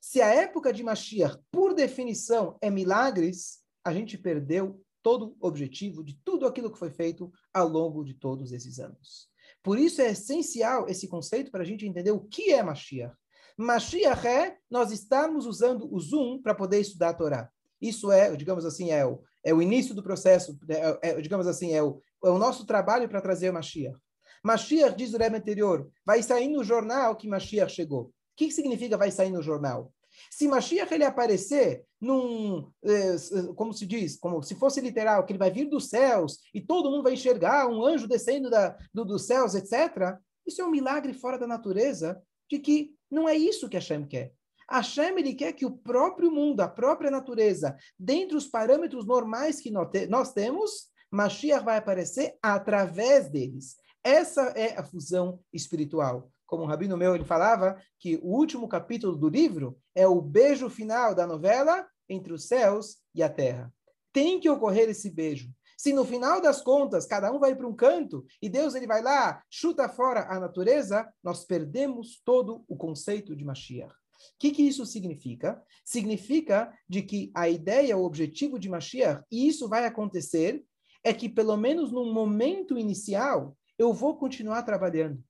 Se 0.00 0.20
a 0.20 0.28
época 0.28 0.72
de 0.72 0.82
Mashiach, 0.82 1.38
por 1.50 1.74
definição, 1.74 2.56
é 2.60 2.70
milagres, 2.70 3.60
a 3.84 3.92
gente 3.92 4.18
perdeu 4.18 4.80
todo 5.02 5.36
o 5.40 5.46
objetivo 5.46 6.02
de 6.02 6.18
tudo 6.24 6.46
aquilo 6.46 6.70
que 6.70 6.78
foi 6.78 6.90
feito 6.90 7.32
ao 7.54 7.68
longo 7.68 8.04
de 8.04 8.14
todos 8.14 8.52
esses 8.52 8.78
anos. 8.78 9.28
Por 9.62 9.78
isso 9.78 10.00
é 10.00 10.10
essencial 10.10 10.88
esse 10.88 11.08
conceito 11.08 11.50
para 11.50 11.62
a 11.62 11.66
gente 11.66 11.86
entender 11.86 12.10
o 12.10 12.20
que 12.20 12.52
é 12.52 12.62
Mashiach. 12.62 13.14
Mashiach 13.56 14.26
é 14.26 14.56
nós 14.70 14.90
estamos 14.90 15.46
usando 15.46 15.92
o 15.92 15.98
Zoom 15.98 16.42
para 16.42 16.54
poder 16.54 16.80
estudar 16.80 17.10
a 17.10 17.14
Torá. 17.14 17.50
Isso 17.80 18.10
é, 18.10 18.34
digamos 18.36 18.64
assim, 18.64 18.90
é 18.90 19.06
o, 19.06 19.22
é 19.44 19.54
o 19.54 19.62
início 19.62 19.94
do 19.94 20.02
processo, 20.02 20.58
é, 20.68 21.10
é, 21.10 21.20
digamos 21.20 21.46
assim, 21.46 21.72
é 21.72 21.82
o, 21.82 22.00
é 22.24 22.28
o 22.28 22.38
nosso 22.38 22.66
trabalho 22.66 23.08
para 23.08 23.20
trazer 23.20 23.50
Mashiach. 23.52 23.98
Mashiach, 24.46 24.96
diz 24.96 25.12
o 25.12 25.18
Rebbe 25.18 25.36
anterior, 25.36 25.90
vai 26.04 26.22
sair 26.22 26.48
no 26.48 26.62
jornal 26.62 27.16
que 27.16 27.26
Mashiach 27.26 27.72
chegou. 27.72 28.02
O 28.02 28.12
que, 28.36 28.50
significa 28.52 28.96
vai 28.96 29.10
sair 29.10 29.30
no 29.30 29.42
jornal? 29.42 29.92
Se 30.30 30.46
Mashiach 30.46 30.94
ele 30.94 31.04
aparecer 31.04 31.84
num, 32.00 32.70
eh, 32.84 33.16
como 33.56 33.72
se 33.72 33.84
diz, 33.84 34.16
como 34.16 34.40
se 34.42 34.54
fosse 34.54 34.80
literal, 34.80 35.24
que 35.24 35.32
ele 35.32 35.38
vai 35.38 35.50
vir 35.50 35.68
dos 35.68 35.88
céus 35.88 36.38
e 36.54 36.60
todo 36.60 36.90
mundo 36.90 37.02
vai 37.02 37.14
enxergar 37.14 37.66
um 37.66 37.84
anjo 37.84 38.06
descendo 38.06 38.48
da, 38.48 38.76
do, 38.94 39.04
dos 39.04 39.26
céus, 39.26 39.56
etc., 39.56 40.16
isso 40.46 40.62
é 40.62 40.64
um 40.64 40.70
milagre 40.70 41.12
fora 41.12 41.36
da 41.36 41.46
natureza 41.46 42.22
de 42.48 42.60
que 42.60 42.94
não 43.10 43.28
é 43.28 43.34
isso 43.34 43.68
que 43.68 43.76
Hashem 43.76 44.06
quer. 44.06 44.32
Hashem 44.70 45.18
ele 45.18 45.34
quer 45.34 45.52
que 45.54 45.66
o 45.66 45.76
próprio 45.76 46.30
mundo, 46.30 46.60
a 46.60 46.68
própria 46.68 47.10
natureza, 47.10 47.76
dentro 47.98 48.36
dos 48.36 48.46
parâmetros 48.46 49.04
normais 49.04 49.60
que 49.60 49.72
nós 49.72 50.32
temos, 50.32 50.88
Mashiach 51.10 51.64
vai 51.64 51.78
aparecer 51.78 52.36
através 52.40 53.28
deles. 53.28 53.76
Essa 54.06 54.52
é 54.54 54.78
a 54.78 54.84
fusão 54.84 55.40
espiritual. 55.52 56.30
Como 56.46 56.62
o 56.62 56.66
rabino 56.66 56.96
meu 56.96 57.16
ele 57.16 57.24
falava 57.24 57.76
que 57.98 58.14
o 58.22 58.36
último 58.36 58.68
capítulo 58.68 59.16
do 59.16 59.28
livro 59.28 59.76
é 59.96 60.06
o 60.06 60.22
beijo 60.22 60.70
final 60.70 61.12
da 61.12 61.26
novela 61.26 61.84
entre 62.08 62.32
os 62.32 62.46
céus 62.46 62.98
e 63.12 63.20
a 63.20 63.28
terra. 63.28 63.74
Tem 64.12 64.38
que 64.38 64.48
ocorrer 64.48 64.88
esse 64.88 65.10
beijo. 65.10 65.50
Se 65.76 65.92
no 65.92 66.04
final 66.04 66.40
das 66.40 66.62
contas 66.62 67.04
cada 67.04 67.32
um 67.32 67.40
vai 67.40 67.56
para 67.56 67.66
um 67.66 67.74
canto 67.74 68.24
e 68.40 68.48
Deus 68.48 68.76
ele 68.76 68.86
vai 68.86 69.02
lá, 69.02 69.42
chuta 69.50 69.88
fora 69.88 70.32
a 70.32 70.38
natureza, 70.38 71.12
nós 71.20 71.44
perdemos 71.44 72.22
todo 72.24 72.64
o 72.68 72.76
conceito 72.76 73.34
de 73.34 73.44
Mashiach. 73.44 73.92
O 73.92 74.38
que, 74.38 74.52
que 74.52 74.62
isso 74.62 74.86
significa? 74.86 75.60
Significa 75.84 76.72
de 76.88 77.02
que 77.02 77.32
a 77.34 77.48
ideia, 77.48 77.96
o 77.96 78.04
objetivo 78.04 78.56
de 78.56 78.68
Mashiach, 78.68 79.24
e 79.32 79.48
isso 79.48 79.68
vai 79.68 79.84
acontecer, 79.84 80.64
é 81.02 81.12
que 81.12 81.28
pelo 81.28 81.56
menos 81.56 81.90
no 81.90 82.12
momento 82.12 82.78
inicial, 82.78 83.56
eu 83.78 83.92
vou 83.92 84.16
continuar 84.16 84.62
trabalhando. 84.62 85.22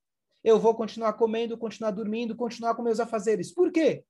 Eu 0.43 0.59
vou 0.59 0.75
continuar 0.75 1.15
comendo, 1.15 1.59
continuar 1.59 1.91
dormindo, 1.91 2.37
continuar 2.37 2.75
com 2.75 2.83
meus 2.83 3.01
afazeres. 3.01 3.53
Por 3.53 3.73
quê? 3.73 4.05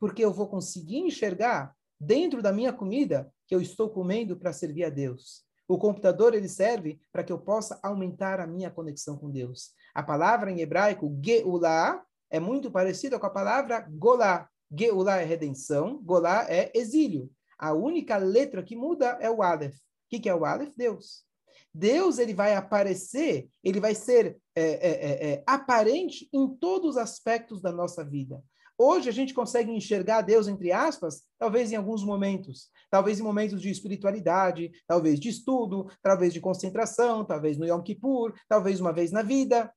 Porque 0.00 0.24
eu 0.24 0.32
vou 0.32 0.48
conseguir 0.48 0.98
enxergar 0.98 1.74
dentro 2.00 2.42
da 2.42 2.52
minha 2.52 2.72
comida 2.72 3.32
que 3.46 3.54
eu 3.54 3.60
estou 3.60 3.88
comendo 3.88 4.36
para 4.36 4.52
servir 4.52 4.84
a 4.84 4.90
Deus. 4.90 5.44
O 5.68 5.78
computador 5.78 6.34
ele 6.34 6.48
serve 6.48 7.00
para 7.12 7.24
que 7.24 7.32
eu 7.32 7.38
possa 7.38 7.78
aumentar 7.82 8.40
a 8.40 8.46
minha 8.46 8.70
conexão 8.70 9.16
com 9.16 9.30
Deus. 9.30 9.72
A 9.94 10.02
palavra 10.02 10.50
em 10.50 10.60
hebraico 10.60 11.16
geulá 11.24 12.04
é 12.30 12.38
muito 12.38 12.70
parecida 12.70 13.18
com 13.18 13.26
a 13.26 13.30
palavra 13.30 13.86
golá. 13.88 14.48
Geulá 14.70 15.20
é 15.20 15.24
redenção, 15.24 16.02
golá 16.02 16.44
é 16.48 16.70
exílio. 16.74 17.30
A 17.58 17.72
única 17.72 18.16
letra 18.16 18.62
que 18.62 18.76
muda 18.76 19.16
é 19.20 19.30
o 19.30 19.42
aleph. 19.42 19.76
O 19.76 20.08
que, 20.10 20.20
que 20.20 20.28
é 20.28 20.34
o 20.34 20.44
aleph? 20.44 20.72
Deus. 20.76 21.24
Deus 21.72 22.18
ele 22.18 22.34
vai 22.34 22.54
aparecer, 22.54 23.48
ele 23.62 23.80
vai 23.80 23.94
ser 23.94 24.38
é, 24.54 24.62
é, 24.62 24.90
é, 24.90 25.32
é, 25.32 25.44
aparente 25.46 26.28
em 26.32 26.48
todos 26.56 26.90
os 26.90 26.96
aspectos 26.96 27.60
da 27.60 27.70
nossa 27.70 28.04
vida. 28.04 28.42
Hoje 28.78 29.08
a 29.08 29.12
gente 29.12 29.32
consegue 29.32 29.70
enxergar 29.70 30.20
Deus, 30.20 30.48
entre 30.48 30.70
aspas, 30.70 31.22
talvez 31.38 31.72
em 31.72 31.76
alguns 31.76 32.04
momentos. 32.04 32.68
Talvez 32.90 33.18
em 33.18 33.22
momentos 33.22 33.60
de 33.60 33.70
espiritualidade, 33.70 34.70
talvez 34.86 35.18
de 35.18 35.30
estudo, 35.30 35.90
talvez 36.02 36.32
de 36.32 36.40
concentração, 36.40 37.24
talvez 37.24 37.56
no 37.56 37.66
Yom 37.66 37.82
Kippur, 37.82 38.34
talvez 38.48 38.80
uma 38.80 38.92
vez 38.92 39.10
na 39.10 39.22
vida. 39.22 39.72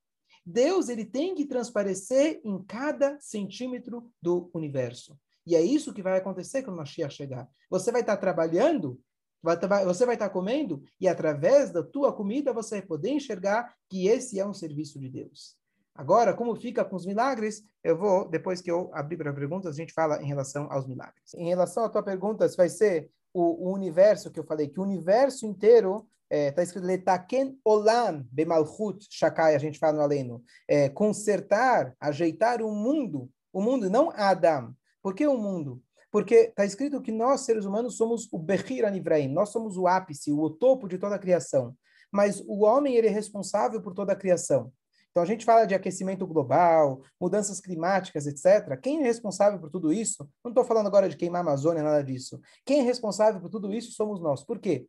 Deus 0.45 0.89
ele 0.89 1.05
tem 1.05 1.33
que 1.33 1.45
transparecer 1.45 2.41
em 2.43 2.61
cada 2.63 3.17
centímetro 3.19 4.11
do 4.21 4.49
universo. 4.53 5.17
E 5.45 5.55
é 5.55 5.61
isso 5.61 5.93
que 5.93 6.03
vai 6.03 6.17
acontecer 6.17 6.63
quando 6.63 6.75
o 6.75 6.79
Mashiach 6.79 7.15
chegar. 7.15 7.47
Você 7.69 7.91
vai 7.91 8.01
estar 8.01 8.17
trabalhando 8.17 8.99
você 9.41 10.05
vai 10.05 10.15
estar 10.15 10.29
comendo 10.29 10.81
e 10.99 11.07
através 11.07 11.71
da 11.71 11.83
tua 11.83 12.11
comida 12.13 12.53
você 12.53 12.79
vai 12.79 12.87
poder 12.87 13.09
enxergar 13.11 13.73
que 13.89 14.07
esse 14.07 14.39
é 14.39 14.45
um 14.45 14.53
serviço 14.53 14.99
de 14.99 15.09
Deus. 15.09 15.57
Agora, 15.95 16.33
como 16.33 16.55
fica 16.55 16.85
com 16.85 16.95
os 16.95 17.05
milagres, 17.05 17.63
eu 17.83 17.97
vou, 17.97 18.27
depois 18.27 18.61
que 18.61 18.71
eu 18.71 18.89
abrir 18.93 19.17
para 19.17 19.33
perguntas, 19.33 19.73
a 19.73 19.77
gente 19.77 19.93
fala 19.93 20.21
em 20.21 20.27
relação 20.27 20.71
aos 20.71 20.87
milagres. 20.87 21.33
Em 21.35 21.49
relação 21.49 21.83
à 21.83 21.89
tua 21.89 22.01
pergunta, 22.01 22.47
se 22.47 22.55
vai 22.55 22.69
ser 22.69 23.11
o, 23.33 23.67
o 23.67 23.73
universo 23.73 24.31
que 24.31 24.39
eu 24.39 24.45
falei, 24.45 24.69
que 24.69 24.79
o 24.79 24.83
universo 24.83 25.45
inteiro 25.45 26.07
está 26.29 26.61
é, 26.61 26.63
escrito 26.63 26.85
letaken 26.85 27.59
olam 27.65 28.25
bemalchut 28.31 29.05
shakai, 29.09 29.55
a 29.55 29.59
gente 29.59 29.79
fala 29.79 29.97
no 29.97 30.03
aleno, 30.03 30.43
é, 30.67 30.87
consertar, 30.87 31.95
ajeitar 31.99 32.61
o 32.61 32.71
mundo, 32.71 33.29
o 33.51 33.61
mundo, 33.61 33.89
não 33.89 34.11
Adam. 34.11 34.73
Por 35.01 35.15
que 35.15 35.25
o 35.25 35.37
mundo? 35.37 35.81
Porque 36.11 36.35
está 36.35 36.65
escrito 36.65 37.01
que 37.01 37.11
nós, 37.11 37.41
seres 37.41 37.65
humanos, 37.65 37.97
somos 37.97 38.27
o 38.31 38.39
Bechir 38.39 38.85
Anivraim, 38.85 39.27
nós 39.27 39.49
somos 39.49 39.77
o 39.77 39.87
ápice, 39.87 40.31
o 40.31 40.49
topo 40.49 40.87
de 40.87 40.97
toda 40.97 41.15
a 41.15 41.19
criação. 41.19 41.75
Mas 42.11 42.41
o 42.47 42.63
homem 42.63 42.95
ele 42.95 43.07
é 43.07 43.11
responsável 43.11 43.81
por 43.81 43.93
toda 43.93 44.13
a 44.13 44.15
criação. 44.15 44.71
Então 45.11 45.23
a 45.23 45.25
gente 45.25 45.45
fala 45.45 45.65
de 45.65 45.73
aquecimento 45.73 46.25
global, 46.25 47.01
mudanças 47.19 47.59
climáticas, 47.59 48.27
etc. 48.27 48.79
Quem 48.81 49.01
é 49.01 49.03
responsável 49.03 49.59
por 49.59 49.69
tudo 49.69 49.91
isso? 49.91 50.27
Não 50.43 50.51
estou 50.51 50.63
falando 50.63 50.87
agora 50.87 51.09
de 51.09 51.17
queimar 51.17 51.41
a 51.41 51.43
Amazônia, 51.43 51.83
nada 51.83 52.03
disso. 52.03 52.39
Quem 52.65 52.79
é 52.79 52.83
responsável 52.83 53.41
por 53.41 53.49
tudo 53.49 53.73
isso 53.73 53.91
somos 53.91 54.21
nós. 54.21 54.43
Por 54.43 54.59
quê? 54.59 54.87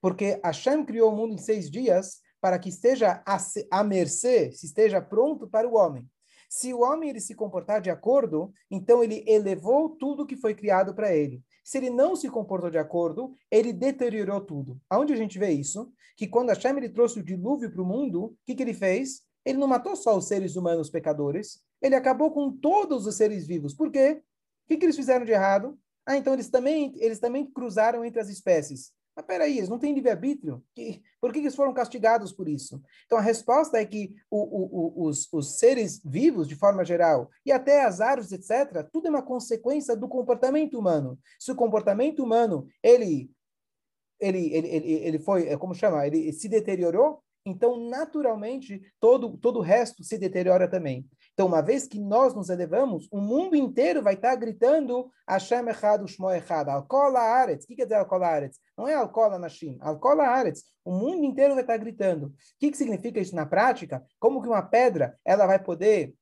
Porque 0.00 0.40
Hashem 0.44 0.84
criou 0.84 1.12
o 1.12 1.16
mundo 1.16 1.34
em 1.34 1.38
seis 1.38 1.70
dias 1.70 2.20
para 2.40 2.58
que 2.58 2.68
esteja 2.68 3.22
a 3.70 3.84
mercê, 3.84 4.52
se 4.52 4.66
esteja 4.66 5.00
pronto 5.00 5.48
para 5.48 5.68
o 5.68 5.74
homem. 5.74 6.08
Se 6.48 6.72
o 6.72 6.80
homem 6.80 7.10
ele 7.10 7.20
se 7.20 7.34
comportar 7.34 7.80
de 7.80 7.90
acordo, 7.90 8.52
então 8.70 9.04
ele 9.04 9.22
elevou 9.26 9.90
tudo 9.90 10.26
que 10.26 10.36
foi 10.36 10.54
criado 10.54 10.94
para 10.94 11.14
ele. 11.14 11.42
Se 11.62 11.76
ele 11.76 11.90
não 11.90 12.16
se 12.16 12.30
comportou 12.30 12.70
de 12.70 12.78
acordo, 12.78 13.34
ele 13.50 13.72
deteriorou 13.72 14.40
tudo. 14.40 14.80
Aonde 14.88 15.12
a 15.12 15.16
gente 15.16 15.38
vê 15.38 15.50
isso? 15.50 15.92
Que 16.16 16.26
quando 16.26 16.48
Hashem 16.48 16.76
ele 16.78 16.88
trouxe 16.88 17.20
o 17.20 17.22
dilúvio 17.22 17.70
para 17.70 17.82
o 17.82 17.86
mundo, 17.86 18.24
o 18.24 18.36
que, 18.46 18.54
que 18.54 18.62
ele 18.62 18.72
fez? 18.72 19.20
Ele 19.44 19.58
não 19.58 19.68
matou 19.68 19.94
só 19.94 20.16
os 20.16 20.26
seres 20.26 20.56
humanos 20.56 20.88
pecadores, 20.88 21.62
ele 21.82 21.94
acabou 21.94 22.30
com 22.30 22.50
todos 22.50 23.06
os 23.06 23.14
seres 23.14 23.46
vivos. 23.46 23.74
Por 23.74 23.90
quê? 23.90 24.22
O 24.64 24.68
que, 24.68 24.78
que 24.78 24.86
eles 24.86 24.96
fizeram 24.96 25.24
de 25.24 25.32
errado? 25.32 25.78
Ah, 26.06 26.16
então 26.16 26.32
eles 26.32 26.48
também, 26.48 26.94
eles 26.96 27.18
também 27.18 27.44
cruzaram 27.44 28.02
entre 28.02 28.20
as 28.20 28.30
espécies. 28.30 28.92
Mas 29.18 29.26
peraí, 29.26 29.58
eles 29.58 29.68
não 29.68 29.80
têm 29.80 29.92
livre-arbítrio? 29.92 30.62
Por 31.20 31.32
que 31.32 31.40
eles 31.40 31.56
foram 31.56 31.74
castigados 31.74 32.32
por 32.32 32.48
isso? 32.48 32.80
Então 33.04 33.18
a 33.18 33.20
resposta 33.20 33.76
é 33.76 33.84
que 33.84 34.14
o, 34.30 34.38
o, 34.38 35.02
o, 35.02 35.08
os, 35.08 35.28
os, 35.32 35.58
seres 35.58 36.00
vivos, 36.04 36.46
de 36.46 36.54
forma 36.54 36.84
geral, 36.84 37.28
e 37.44 37.50
até 37.50 37.84
as 37.84 38.00
árvores, 38.00 38.30
etc., 38.30 38.88
tudo 38.92 39.08
é 39.08 39.10
uma 39.10 39.20
consequência 39.20 39.96
do 39.96 40.06
comportamento 40.06 40.78
humano. 40.78 41.18
Se 41.36 41.50
o 41.50 41.56
comportamento 41.56 42.22
humano, 42.22 42.68
ele, 42.80 43.28
ele, 44.20 44.54
ele, 44.54 44.68
ele, 44.68 44.92
ele 44.92 45.18
foi, 45.18 45.48
é, 45.48 45.56
como 45.56 45.74
chama, 45.74 46.06
ele 46.06 46.32
se 46.32 46.48
deteriorou, 46.48 47.20
então 47.44 47.88
naturalmente 47.88 48.80
todo, 49.00 49.36
todo 49.36 49.58
o 49.58 49.62
resto 49.62 50.04
se 50.04 50.16
deteriora 50.16 50.68
também. 50.70 51.04
Então, 51.38 51.46
uma 51.46 51.62
vez 51.62 51.86
que 51.86 52.00
nós 52.00 52.34
nos 52.34 52.50
elevamos, 52.50 53.06
o 53.12 53.20
mundo 53.20 53.54
inteiro 53.54 54.02
vai 54.02 54.14
estar 54.14 54.34
gritando 54.34 55.08
Hashem 55.24 55.68
Echad, 55.68 56.02
Ushmo 56.02 56.28
Echad, 56.32 56.68
Alcola 56.68 57.20
Aretz. 57.20 57.64
O 57.64 57.68
que 57.68 57.76
quer 57.76 57.84
dizer 57.84 57.94
Alcola 57.94 58.26
Aretz? 58.26 58.58
Não 58.76 58.88
é 58.88 58.94
Alcola 58.94 59.38
Nashim, 59.38 59.78
Alcola 59.80 60.24
Aretz. 60.24 60.64
O 60.84 60.90
mundo 60.90 61.24
inteiro 61.24 61.54
vai 61.54 61.62
estar 61.62 61.76
gritando. 61.76 62.26
O 62.26 62.32
que, 62.58 62.72
que 62.72 62.76
significa 62.76 63.20
isso 63.20 63.36
na 63.36 63.46
prática? 63.46 64.04
Como 64.18 64.42
que 64.42 64.48
uma 64.48 64.62
pedra, 64.62 65.16
ela 65.24 65.46
vai 65.46 65.62
poder 65.62 66.12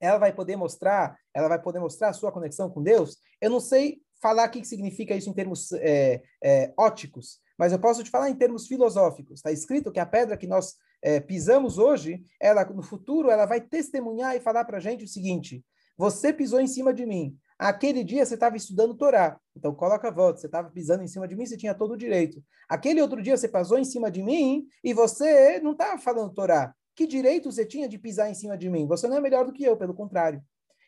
ela 0.00 0.18
vai 0.18 0.32
poder 0.32 0.56
mostrar, 0.56 1.16
ela 1.32 1.46
vai 1.46 1.62
poder 1.62 1.78
mostrar 1.78 2.08
a 2.08 2.12
sua 2.12 2.32
conexão 2.32 2.68
com 2.68 2.82
Deus? 2.82 3.16
Eu 3.40 3.50
não 3.50 3.60
sei 3.60 4.02
falar 4.20 4.48
o 4.48 4.50
que 4.50 4.64
significa 4.64 5.14
isso 5.14 5.30
em 5.30 5.32
termos 5.32 5.70
é, 5.74 6.20
é, 6.42 6.74
óticos, 6.76 7.38
mas 7.56 7.72
eu 7.72 7.78
posso 7.78 8.02
te 8.02 8.10
falar 8.10 8.28
em 8.28 8.34
termos 8.34 8.66
filosóficos. 8.66 9.38
Está 9.38 9.52
escrito 9.52 9.92
que 9.92 10.00
a 10.00 10.04
pedra 10.04 10.36
que 10.36 10.48
nós 10.48 10.74
é, 11.04 11.20
pisamos 11.20 11.76
hoje, 11.76 12.24
ela 12.40 12.64
no 12.64 12.82
futuro 12.82 13.30
ela 13.30 13.44
vai 13.44 13.60
testemunhar 13.60 14.34
e 14.34 14.40
falar 14.40 14.64
para 14.64 14.78
a 14.78 14.80
gente 14.80 15.04
o 15.04 15.08
seguinte: 15.08 15.62
você 15.98 16.32
pisou 16.32 16.60
em 16.60 16.66
cima 16.66 16.94
de 16.94 17.04
mim. 17.04 17.36
Aquele 17.58 18.02
dia 18.02 18.24
você 18.24 18.34
estava 18.34 18.56
estudando 18.56 18.96
Torá, 18.96 19.38
então 19.54 19.74
coloca 19.74 20.08
a 20.08 20.10
volta, 20.10 20.40
você 20.40 20.46
estava 20.46 20.70
pisando 20.70 21.04
em 21.04 21.06
cima 21.06 21.28
de 21.28 21.36
mim, 21.36 21.44
você 21.46 21.58
tinha 21.58 21.74
todo 21.74 21.92
o 21.92 21.96
direito. 21.96 22.42
Aquele 22.68 23.02
outro 23.02 23.22
dia 23.22 23.36
você 23.36 23.46
passou 23.46 23.78
em 23.78 23.84
cima 23.84 24.10
de 24.10 24.22
mim 24.22 24.66
e 24.82 24.94
você 24.94 25.60
não 25.60 25.72
estava 25.72 26.00
falando 26.00 26.32
Torá. 26.32 26.74
Que 26.96 27.06
direito 27.06 27.52
você 27.52 27.66
tinha 27.66 27.88
de 27.88 27.98
pisar 27.98 28.30
em 28.30 28.34
cima 28.34 28.56
de 28.56 28.70
mim? 28.70 28.86
Você 28.86 29.06
não 29.06 29.18
é 29.18 29.20
melhor 29.20 29.44
do 29.44 29.52
que 29.52 29.62
eu, 29.62 29.76
pelo 29.76 29.94
contrário. 29.94 30.42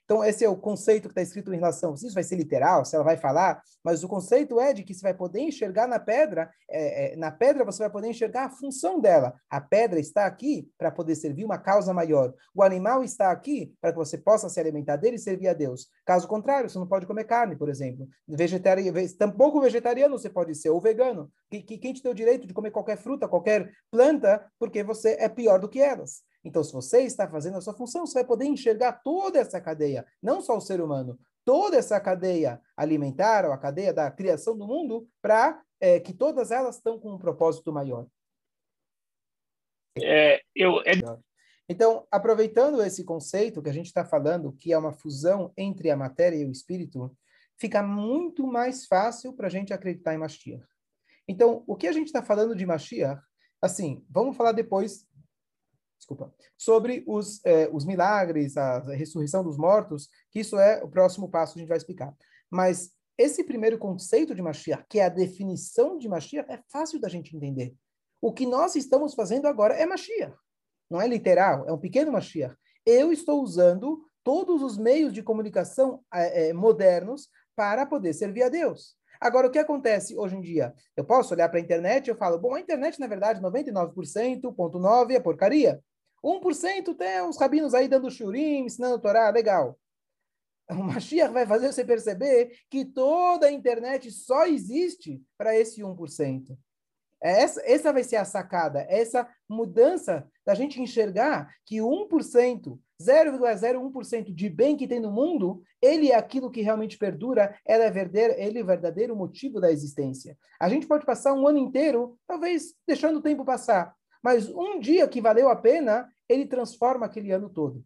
Então, 0.06 0.22
esse 0.22 0.44
é 0.44 0.48
o 0.48 0.56
conceito 0.56 1.08
que 1.08 1.12
está 1.12 1.20
escrito 1.20 1.52
em 1.52 1.56
relação. 1.56 1.96
Se 1.96 2.06
isso 2.06 2.14
vai 2.14 2.22
ser 2.22 2.36
literal, 2.36 2.84
se 2.84 2.94
ela 2.94 3.04
vai 3.04 3.16
falar, 3.16 3.60
mas 3.84 4.04
o 4.04 4.08
conceito 4.08 4.60
é 4.60 4.72
de 4.72 4.84
que 4.84 4.94
você 4.94 5.02
vai 5.02 5.12
poder 5.12 5.40
enxergar 5.40 5.88
na 5.88 5.98
pedra, 5.98 6.48
é, 6.70 7.14
é, 7.14 7.16
na 7.16 7.32
pedra 7.32 7.64
você 7.64 7.80
vai 7.80 7.90
poder 7.90 8.08
enxergar 8.08 8.44
a 8.44 8.50
função 8.50 9.00
dela. 9.00 9.34
A 9.50 9.60
pedra 9.60 9.98
está 9.98 10.24
aqui 10.24 10.70
para 10.78 10.92
poder 10.92 11.16
servir 11.16 11.44
uma 11.44 11.58
causa 11.58 11.92
maior. 11.92 12.32
O 12.54 12.62
animal 12.62 13.02
está 13.02 13.32
aqui 13.32 13.74
para 13.80 13.90
que 13.90 13.98
você 13.98 14.16
possa 14.16 14.48
se 14.48 14.60
alimentar 14.60 14.94
dele 14.94 15.16
e 15.16 15.18
servir 15.18 15.48
a 15.48 15.52
Deus. 15.52 15.88
Caso 16.04 16.28
contrário, 16.28 16.70
você 16.70 16.78
não 16.78 16.86
pode 16.86 17.04
comer 17.04 17.24
carne, 17.24 17.56
por 17.56 17.68
exemplo. 17.68 18.06
Vegetariano, 18.28 18.96
tampouco 19.18 19.60
vegetariano 19.60 20.16
você 20.16 20.30
pode 20.30 20.54
ser, 20.54 20.70
ou 20.70 20.80
vegano. 20.80 21.28
Que, 21.50 21.62
quem 21.62 21.92
te 21.92 22.02
deu 22.02 22.12
o 22.12 22.14
direito 22.14 22.46
de 22.46 22.54
comer 22.54 22.70
qualquer 22.70 22.96
fruta, 22.96 23.26
qualquer 23.26 23.72
planta, 23.90 24.46
porque 24.56 24.84
você 24.84 25.16
é 25.18 25.28
pior 25.28 25.58
do 25.58 25.68
que 25.68 25.80
elas. 25.80 26.22
Então, 26.46 26.62
se 26.62 26.72
você 26.72 27.00
está 27.00 27.28
fazendo 27.28 27.58
a 27.58 27.60
sua 27.60 27.74
função, 27.74 28.06
você 28.06 28.14
vai 28.14 28.24
poder 28.24 28.44
enxergar 28.44 28.92
toda 29.02 29.40
essa 29.40 29.60
cadeia, 29.60 30.06
não 30.22 30.40
só 30.40 30.56
o 30.56 30.60
ser 30.60 30.80
humano, 30.80 31.18
toda 31.44 31.76
essa 31.76 32.00
cadeia 32.00 32.62
alimentar, 32.76 33.44
ou 33.44 33.52
a 33.52 33.58
cadeia 33.58 33.92
da 33.92 34.08
criação 34.12 34.56
do 34.56 34.64
mundo, 34.64 35.08
para 35.20 35.60
é, 35.80 35.98
que 35.98 36.14
todas 36.14 36.52
elas 36.52 36.76
estão 36.76 37.00
com 37.00 37.14
um 37.14 37.18
propósito 37.18 37.72
maior. 37.72 38.06
É, 40.00 40.40
eu, 40.54 40.80
é... 40.82 40.92
Então, 41.68 42.06
aproveitando 42.12 42.80
esse 42.80 43.02
conceito 43.02 43.60
que 43.60 43.68
a 43.68 43.72
gente 43.72 43.86
está 43.86 44.04
falando, 44.04 44.52
que 44.52 44.72
é 44.72 44.78
uma 44.78 44.92
fusão 44.92 45.52
entre 45.56 45.90
a 45.90 45.96
matéria 45.96 46.36
e 46.36 46.44
o 46.44 46.52
espírito, 46.52 47.12
fica 47.58 47.82
muito 47.82 48.46
mais 48.46 48.86
fácil 48.86 49.32
para 49.32 49.48
a 49.48 49.50
gente 49.50 49.74
acreditar 49.74 50.14
em 50.14 50.18
Mashiach. 50.18 50.64
Então, 51.26 51.64
o 51.66 51.74
que 51.74 51.88
a 51.88 51.92
gente 51.92 52.06
está 52.06 52.22
falando 52.22 52.54
de 52.54 52.64
Mashiach, 52.64 53.20
assim, 53.60 54.06
vamos 54.08 54.36
falar 54.36 54.52
depois 54.52 55.04
desculpa, 55.98 56.32
sobre 56.56 57.02
os, 57.06 57.44
eh, 57.44 57.68
os 57.72 57.84
milagres, 57.84 58.56
a, 58.56 58.80
ressurreição 58.94 59.42
dos 59.42 59.56
mortos, 59.56 60.08
que 60.30 60.40
isso 60.40 60.58
é 60.58 60.82
o 60.82 60.88
próximo 60.88 61.28
passo 61.28 61.54
que 61.54 61.58
a 61.58 61.62
gente 61.62 61.68
vai 61.68 61.78
explicar. 61.78 62.14
Mas 62.50 62.90
esse 63.18 63.42
primeiro 63.44 63.78
conceito 63.78 64.34
de 64.34 64.42
Mashiach, 64.42 64.84
que 64.88 65.00
é 65.00 65.04
a 65.04 65.10
definição 65.10 65.96
de 65.96 66.08
Mashiach, 66.08 66.50
é 66.50 66.60
fácil 66.68 67.00
da 67.00 67.08
gente 67.08 67.34
entender. 67.34 67.74
O 68.20 68.32
que 68.32 68.46
nós 68.46 68.76
estamos 68.76 69.14
fazendo 69.14 69.46
agora 69.46 69.74
é 69.74 69.86
Mashiach. 69.86 70.36
Não 70.90 71.00
é 71.00 71.08
literal, 71.08 71.66
é 71.68 71.72
um 71.72 71.78
pequeno 71.78 72.12
Mashiach. 72.12 72.56
Eu 72.84 73.12
estou 73.12 73.42
usando 73.42 74.04
todos 74.22 74.62
os 74.62 74.76
meios 74.76 75.12
de 75.12 75.22
comunicação 75.22 76.04
é, 76.12 76.52
modernos 76.52 77.28
para 77.54 77.86
poder 77.86 78.12
servir 78.12 78.42
a 78.42 78.48
Deus. 78.48 78.95
Agora, 79.20 79.46
o 79.46 79.50
que 79.50 79.58
acontece 79.58 80.16
hoje 80.16 80.36
em 80.36 80.40
dia? 80.40 80.74
Eu 80.96 81.04
posso 81.04 81.34
olhar 81.34 81.48
para 81.48 81.58
a 81.58 81.62
internet 81.62 82.06
e 82.06 82.10
eu 82.10 82.16
falo, 82.16 82.38
bom, 82.38 82.54
a 82.54 82.60
internet, 82.60 82.98
na 82.98 83.06
verdade, 83.06 83.40
99,9% 83.40 85.10
é 85.10 85.20
porcaria. 85.20 85.82
1% 86.22 86.94
tem 86.96 87.22
uns 87.22 87.38
rabinos 87.38 87.74
aí 87.74 87.88
dando 87.88 88.10
shurim, 88.10 88.64
ensinando 88.64 88.98
Torá, 88.98 89.30
legal. 89.30 89.78
O 90.68 90.82
Mashiach 90.82 91.32
vai 91.32 91.46
fazer 91.46 91.72
você 91.72 91.84
perceber 91.84 92.50
que 92.68 92.84
toda 92.84 93.46
a 93.46 93.52
internet 93.52 94.10
só 94.10 94.46
existe 94.46 95.22
para 95.38 95.56
esse 95.56 95.80
1%. 95.80 96.58
É 97.26 97.42
essa, 97.42 97.60
essa 97.64 97.92
vai 97.92 98.04
ser 98.04 98.14
a 98.14 98.24
sacada, 98.24 98.86
essa 98.88 99.28
mudança 99.48 100.30
da 100.46 100.54
gente 100.54 100.80
enxergar 100.80 101.52
que 101.64 101.78
1%, 101.78 102.78
0,01% 103.02 104.32
de 104.32 104.48
bem 104.48 104.76
que 104.76 104.86
tem 104.86 105.00
no 105.00 105.10
mundo, 105.10 105.60
ele 105.82 106.12
é 106.12 106.14
aquilo 106.14 106.52
que 106.52 106.60
realmente 106.60 106.96
perdura, 106.96 107.58
ela 107.66 107.82
é 107.82 107.90
verdadeiro, 107.90 108.34
ele 108.38 108.60
é 108.60 108.62
o 108.62 108.66
verdadeiro 108.66 109.16
motivo 109.16 109.60
da 109.60 109.72
existência. 109.72 110.38
A 110.60 110.68
gente 110.68 110.86
pode 110.86 111.04
passar 111.04 111.34
um 111.34 111.48
ano 111.48 111.58
inteiro, 111.58 112.16
talvez 112.28 112.74
deixando 112.86 113.18
o 113.18 113.22
tempo 113.22 113.44
passar, 113.44 113.92
mas 114.22 114.48
um 114.48 114.78
dia 114.78 115.08
que 115.08 115.20
valeu 115.20 115.48
a 115.48 115.56
pena, 115.56 116.08
ele 116.28 116.46
transforma 116.46 117.06
aquele 117.06 117.32
ano 117.32 117.50
todo. 117.50 117.84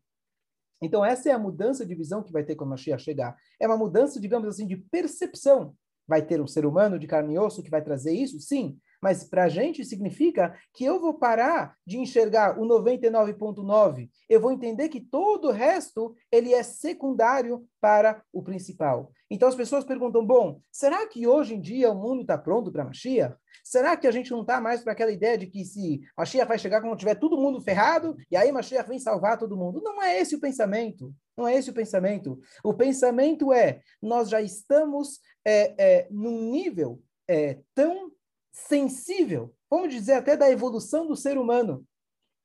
Então, 0.83 1.03
essa 1.03 1.31
é 1.31 1.33
a 1.33 1.39
mudança 1.39 1.87
de 1.87 1.95
visão 1.95 2.23
que 2.23 2.31
vai 2.31 2.45
ter 2.45 2.57
quando 2.57 2.69
a 2.69 2.73
Mashiach 2.73 3.03
chegar. 3.03 3.35
É 3.59 3.67
uma 3.67 3.79
mudança, 3.79 4.21
digamos 4.21 4.49
assim, 4.49 4.67
de 4.67 4.77
percepção. 4.77 5.75
Vai 6.07 6.21
ter 6.21 6.43
um 6.43 6.47
ser 6.47 6.67
humano 6.67 6.99
de 6.99 7.07
carne 7.07 7.37
e 7.37 7.39
osso 7.39 7.63
que 7.63 7.71
vai 7.71 7.81
trazer 7.81 8.13
isso? 8.13 8.39
Sim. 8.39 8.79
Mas 9.03 9.25
para 9.25 9.45
a 9.45 9.49
gente 9.49 9.85
significa 9.85 10.55
que 10.75 10.85
eu 10.85 11.01
vou 11.01 11.15
parar 11.15 11.77
de 11.87 11.99
enxergar 11.99 12.59
o 12.59 12.67
99.9. 12.67 14.11
Eu 14.29 14.41
vou 14.41 14.53
entender 14.53 14.89
que 14.89 15.01
todo 15.01 15.49
o 15.49 15.53
resto 15.53 16.15
ele 16.31 16.53
é 16.53 16.63
secundário 16.63 17.67
para 17.81 18.23
o 18.33 18.43
principal. 18.43 19.11
Então 19.31 19.49
as 19.49 19.55
pessoas 19.55 19.85
perguntam: 19.85 20.25
bom, 20.25 20.61
será 20.71 21.07
que 21.07 21.27
hoje 21.27 21.55
em 21.55 21.61
dia 21.61 21.91
o 21.91 21.95
mundo 21.95 22.23
está 22.23 22.37
pronto 22.37 22.71
para 22.71 22.85
Mashiach? 22.85 23.37
Será 23.65 23.97
que 23.97 24.07
a 24.07 24.11
gente 24.11 24.31
não 24.31 24.41
está 24.41 24.61
mais 24.61 24.83
para 24.83 24.93
aquela 24.93 25.13
ideia 25.13 25.39
de 25.39 25.47
que 25.47 25.65
se 25.65 26.01
Mashiach 26.17 26.49
vai 26.49 26.59
chegar 26.59 26.81
quando 26.81 26.99
tiver 26.99 27.15
todo 27.15 27.41
mundo 27.41 27.61
ferrado 27.61 28.17
e 28.31 28.37
aí 28.37 28.51
Mashiach 28.51 28.89
vem 28.89 28.99
salvar 28.99 29.39
todo 29.39 29.57
mundo? 29.57 29.81
Não 29.83 30.03
é 30.03 30.19
esse 30.19 30.35
o 30.35 30.41
pensamento. 30.41 31.15
Não 31.37 31.47
é 31.47 31.55
esse 31.55 31.71
o 31.71 31.75
pensamento. 31.75 32.39
O 32.63 32.75
pensamento 32.75 33.53
é: 33.53 33.81
nós 34.03 34.29
já 34.29 34.43
estamos 34.43 35.21
é, 35.45 35.75
é, 35.79 36.09
num 36.11 36.51
nível 36.51 37.03
é, 37.29 37.59
tão 37.75 38.11
sensível, 38.53 39.55
vamos 39.71 39.93
dizer 39.93 40.15
até 40.15 40.37
da 40.37 40.51
evolução 40.51 41.07
do 41.07 41.17
ser 41.17 41.39
humano, 41.39 41.85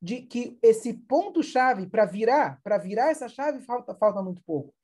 de 0.00 0.22
que 0.22 0.58
esse 0.62 0.92
ponto 0.92 1.42
chave 1.42 1.86
para 1.86 2.04
virar, 2.04 2.60
para 2.62 2.78
virar 2.78 3.10
essa 3.10 3.28
chave 3.28 3.60
falta 3.60 3.94
falta 3.94 4.22
muito 4.22 4.42
pouco. 4.44 4.74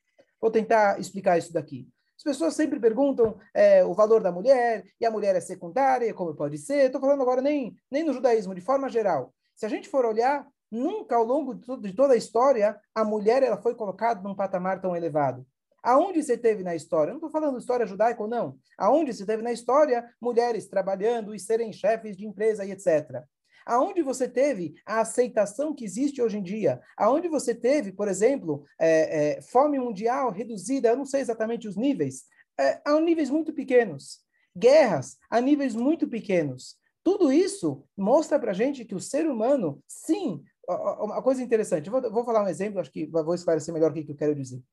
Vou 0.41 0.51
tentar 0.51 0.99
explicar 0.99 1.37
isso 1.37 1.53
daqui. 1.53 1.87
As 2.17 2.23
pessoas 2.23 2.55
sempre 2.55 2.79
perguntam 2.79 3.37
é, 3.53 3.83
o 3.83 3.93
valor 3.93 4.21
da 4.21 4.31
mulher, 4.31 4.85
e 4.99 5.05
a 5.05 5.11
mulher 5.11 5.35
é 5.35 5.41
secundária, 5.41 6.13
como 6.13 6.35
pode 6.35 6.57
ser. 6.57 6.85
Estou 6.85 7.01
falando 7.01 7.21
agora 7.21 7.41
nem, 7.41 7.75
nem 7.89 8.03
no 8.03 8.13
judaísmo, 8.13 8.55
de 8.55 8.61
forma 8.61 8.89
geral. 8.89 9.33
Se 9.55 9.65
a 9.65 9.69
gente 9.69 9.89
for 9.89 10.05
olhar, 10.05 10.47
nunca 10.71 11.15
ao 11.15 11.23
longo 11.23 11.53
de 11.53 11.93
toda 11.93 12.13
a 12.13 12.17
história, 12.17 12.79
a 12.95 13.03
mulher 13.03 13.43
ela 13.43 13.61
foi 13.61 13.75
colocada 13.75 14.21
num 14.21 14.35
patamar 14.35 14.81
tão 14.81 14.95
elevado. 14.95 15.45
Aonde 15.83 16.23
você 16.23 16.37
teve 16.37 16.63
na 16.63 16.73
história? 16.73 17.11
Não 17.11 17.17
estou 17.17 17.29
falando 17.29 17.59
história 17.59 17.85
judaica 17.85 18.23
ou 18.23 18.29
não. 18.29 18.57
Aonde 18.77 19.13
você 19.13 19.25
teve 19.25 19.43
na 19.43 19.51
história 19.51 20.09
mulheres 20.21 20.65
trabalhando 20.65 21.35
e 21.35 21.39
serem 21.39 21.73
chefes 21.73 22.15
de 22.15 22.25
empresa 22.25 22.63
e 22.63 22.71
etc. 22.71 23.21
Aonde 23.65 24.01
você 24.01 24.27
teve 24.27 24.75
a 24.85 25.01
aceitação 25.01 25.75
que 25.75 25.83
existe 25.83 26.21
hoje 26.21 26.37
em 26.37 26.43
dia? 26.43 26.81
Aonde 26.97 27.27
você 27.27 27.53
teve, 27.53 27.91
por 27.91 28.07
exemplo, 28.07 28.63
é, 28.79 29.37
é, 29.37 29.41
fome 29.41 29.77
mundial 29.77 30.31
reduzida, 30.31 30.89
eu 30.89 30.97
não 30.97 31.05
sei 31.05 31.19
exatamente 31.19 31.67
os 31.67 31.75
níveis, 31.75 32.23
é, 32.57 32.81
a 32.85 32.99
níveis 33.01 33.29
muito 33.29 33.51
pequenos. 33.53 34.21
Guerras 34.57 35.17
a 35.29 35.41
níveis 35.41 35.75
muito 35.75 36.07
pequenos. 36.07 36.77
Tudo 37.03 37.31
isso 37.31 37.83
mostra 37.97 38.39
para 38.39 38.53
gente 38.53 38.85
que 38.85 38.95
o 38.95 38.99
ser 38.99 39.27
humano, 39.27 39.83
sim, 39.85 40.41
uma 40.65 41.21
coisa 41.21 41.43
interessante, 41.43 41.89
vou, 41.89 42.01
vou 42.09 42.23
falar 42.23 42.43
um 42.43 42.47
exemplo, 42.47 42.79
acho 42.79 42.91
que 42.91 43.05
vou 43.07 43.35
esclarecer 43.35 43.73
melhor 43.73 43.91
o 43.91 43.93
que 43.93 44.09
eu 44.09 44.15
quero 44.15 44.33
dizer 44.33 44.63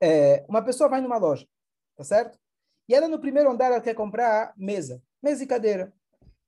é, 0.00 0.44
uma 0.48 0.62
pessoa 0.62 0.88
vai 0.88 1.00
numa 1.00 1.18
loja, 1.18 1.46
tá 1.96 2.04
certo? 2.04 2.38
E 2.88 2.94
ela 2.94 3.08
no 3.08 3.20
primeiro 3.20 3.50
andar 3.50 3.66
ela 3.66 3.80
quer 3.80 3.94
comprar 3.94 4.52
mesa, 4.56 5.02
mesa 5.22 5.42
e 5.42 5.46
cadeira. 5.46 5.92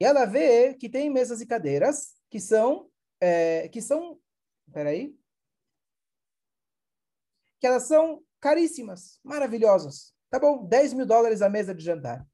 E 0.01 0.05
ela 0.05 0.25
vê 0.25 0.75
que 0.75 0.89
tem 0.89 1.11
mesas 1.11 1.41
e 1.41 1.47
cadeiras 1.47 2.15
que 2.31 2.39
são, 2.39 2.89
é, 3.21 3.69
que 3.69 3.83
são, 3.83 4.19
peraí, 4.73 5.17
que 7.61 7.67
elas 7.67 7.85
são 7.85 8.23
caríssimas, 8.41 9.19
maravilhosas. 9.25 10.15
Tá 10.31 10.39
bom, 10.39 10.65
10 10.65 10.93
mil 10.93 11.07
dólares 11.07 11.43
a 11.43 11.49
mesa 11.49 11.75
de 11.75 11.83
jantar. 11.85 12.25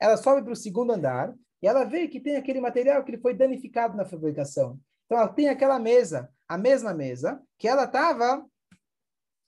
Ela 0.00 0.16
sobe 0.16 0.42
para 0.42 0.52
o 0.52 0.56
segundo 0.56 0.92
andar 0.92 1.32
e 1.62 1.66
ela 1.68 1.84
vê 1.84 2.08
que 2.08 2.18
tem 2.18 2.36
aquele 2.36 2.60
material 2.60 3.04
que 3.04 3.12
ele 3.12 3.20
foi 3.20 3.34
danificado 3.34 3.96
na 3.96 4.04
fabricação. 4.04 4.80
Então 5.06 5.18
ela 5.18 5.28
tem 5.28 5.48
aquela 5.48 5.78
mesa, 5.78 6.28
a 6.48 6.58
mesma 6.58 6.92
mesa, 6.92 7.40
que 7.58 7.68
ela 7.68 7.84
estava 7.84 8.44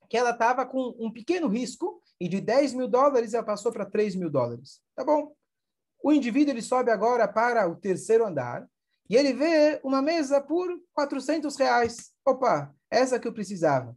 que 0.08 0.16
ela 0.16 0.30
estava 0.30 0.66
com 0.66 0.94
um 0.98 1.10
pequeno 1.10 1.48
risco 1.48 2.02
e 2.20 2.28
de 2.28 2.40
10 2.40 2.74
mil 2.74 2.88
dólares 2.88 3.34
ela 3.34 3.44
passou 3.44 3.72
para 3.72 3.84
3 3.84 4.14
mil 4.14 4.30
dólares. 4.30 4.80
Tá 4.94 5.04
bom? 5.04 5.34
O 6.02 6.12
indivíduo 6.12 6.52
ele 6.52 6.62
sobe 6.62 6.90
agora 6.90 7.26
para 7.26 7.68
o 7.68 7.76
terceiro 7.76 8.26
andar 8.26 8.68
e 9.08 9.16
ele 9.16 9.32
vê 9.32 9.80
uma 9.82 10.00
mesa 10.00 10.40
por 10.40 10.68
400 10.92 11.56
reais. 11.56 12.12
Opa, 12.26 12.74
essa 12.90 13.18
que 13.18 13.26
eu 13.26 13.32
precisava. 13.32 13.96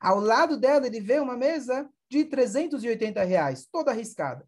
Ao 0.00 0.20
lado 0.20 0.56
dela 0.56 0.86
ele 0.86 1.00
vê 1.00 1.18
uma 1.18 1.36
mesa 1.36 1.88
de 2.08 2.24
380 2.24 3.22
reais, 3.24 3.66
toda 3.66 3.90
arriscada. 3.90 4.46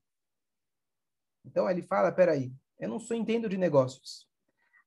Então 1.45 1.69
ele 1.69 1.83
fala, 1.83 2.13
peraí, 2.13 2.53
eu 2.79 2.89
não 2.89 3.01
sou 3.01 3.17
entendo 3.17 3.49
de 3.49 3.57
negócios. 3.57 4.29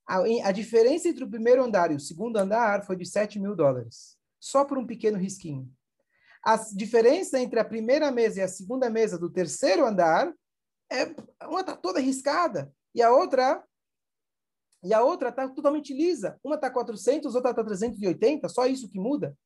A, 0.08 0.20
a 0.48 0.52
diferença 0.52 1.08
entre 1.08 1.24
o 1.24 1.30
primeiro 1.30 1.64
andar 1.64 1.92
e 1.92 1.96
o 1.96 2.00
segundo 2.00 2.38
andar 2.38 2.86
foi 2.86 2.96
de 2.96 3.06
7 3.06 3.40
mil 3.40 3.56
dólares, 3.56 4.18
só 4.40 4.64
por 4.64 4.78
um 4.78 4.86
pequeno 4.86 5.18
risquinho. 5.18 5.72
A 6.44 6.56
diferença 6.74 7.40
entre 7.40 7.60
a 7.60 7.66
primeira 7.66 8.12
mesa 8.12 8.40
e 8.40 8.44
a 8.44 8.48
segunda 8.48 8.90
mesa 8.90 9.18
do 9.18 9.30
terceiro 9.30 9.86
andar 9.86 10.34
é 10.92 11.06
uma 11.46 11.62
está 11.62 11.76
toda 11.76 12.00
riscada 12.00 12.74
e 12.94 13.02
a 13.02 13.12
outra 13.12 13.64
e 14.84 14.94
a 14.94 15.04
outra 15.04 15.30
está 15.30 15.48
totalmente 15.48 15.94
lisa. 15.94 16.40
Uma 16.44 16.56
está 16.56 16.70
400, 16.70 17.36
outra 17.36 17.52
está 17.52 17.64
380, 17.64 18.50
só 18.50 18.66
isso 18.66 18.90
que 18.90 19.00
muda. 19.00 19.38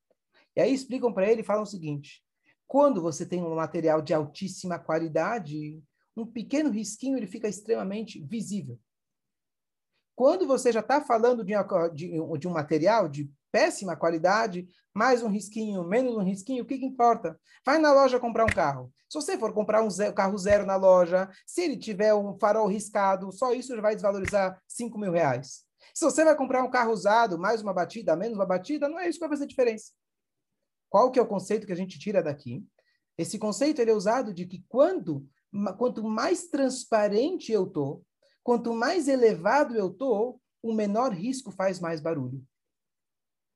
E 0.55 0.61
aí 0.61 0.73
explicam 0.73 1.13
para 1.13 1.29
ele 1.29 1.41
e 1.41 1.45
falam 1.45 1.63
o 1.63 1.67
seguinte: 1.67 2.23
Quando 2.65 3.01
você 3.01 3.25
tem 3.25 3.43
um 3.43 3.55
material 3.55 4.01
de 4.01 4.13
altíssima 4.13 4.79
qualidade, 4.79 5.83
um 6.15 6.25
pequeno 6.25 6.69
risquinho 6.69 7.17
ele 7.17 7.27
fica 7.27 7.49
extremamente 7.49 8.23
visível. 8.23 8.79
Quando 10.15 10.47
você 10.47 10.71
já 10.71 10.79
está 10.79 11.01
falando 11.01 11.43
de, 11.43 11.53
de, 11.93 12.37
de, 12.39 12.47
um 12.47 12.51
material 12.51 13.09
de 13.09 13.29
péssima 13.51 13.97
qualidade, 13.97 14.67
mais 14.93 15.21
um 15.21 15.27
risquinho, 15.27 15.83
menos 15.83 16.15
um 16.15 16.23
risquinho, 16.23 16.63
o 16.63 16.65
que, 16.65 16.77
que 16.77 16.85
importa? 16.85 17.37
Vai 17.65 17.79
na 17.79 17.91
loja 17.91 18.19
comprar 18.19 18.45
um 18.45 18.53
carro. 18.55 18.91
Se 19.09 19.19
você 19.19 19.37
for 19.37 19.53
comprar 19.53 19.83
um 19.83 19.89
zero, 19.89 20.13
carro 20.13 20.37
zero 20.37 20.65
na 20.65 20.77
loja, 20.77 21.29
se 21.45 21.61
ele 21.61 21.77
tiver 21.77 22.13
um 22.13 22.37
farol 22.39 22.67
riscado, 22.67 23.31
só 23.31 23.53
isso 23.53 23.75
já 23.75 23.81
vai 23.81 23.93
desvalorizar 23.93 24.57
5 24.67 24.97
mil 24.97 25.11
reais. 25.11 25.65
Se 25.93 26.03
você 26.05 26.23
vai 26.23 26.35
comprar 26.35 26.63
um 26.63 26.69
carro 26.69 26.91
usado, 26.91 27.37
mais 27.37 27.61
uma 27.61 27.73
batida, 27.73 28.15
menos 28.15 28.37
uma 28.37 28.45
batida, 28.45 28.87
não 28.87 28.99
é 28.99 29.09
isso 29.09 29.19
que 29.19 29.27
vai 29.27 29.29
fazer 29.29 29.47
diferença. 29.47 29.91
Qual 30.89 31.11
que 31.11 31.19
é 31.19 31.21
o 31.21 31.27
conceito 31.27 31.67
que 31.67 31.73
a 31.73 31.77
gente 31.77 31.99
tira 31.99 32.23
daqui? 32.23 32.65
Esse 33.17 33.37
conceito 33.37 33.81
ele 33.81 33.91
é 33.91 33.93
usado 33.93 34.33
de 34.33 34.45
que 34.45 34.63
quando, 34.67 35.27
quanto 35.77 36.03
mais 36.03 36.47
transparente 36.47 37.51
eu 37.51 37.65
tô, 37.65 38.01
quanto 38.45 38.75
mais 38.75 39.07
elevado 39.07 39.75
eu 39.75 39.89
tô, 39.89 40.39
o 40.61 40.71
menor 40.71 41.11
risco 41.11 41.49
faz 41.49 41.79
mais 41.79 41.99
barulho. 41.99 42.45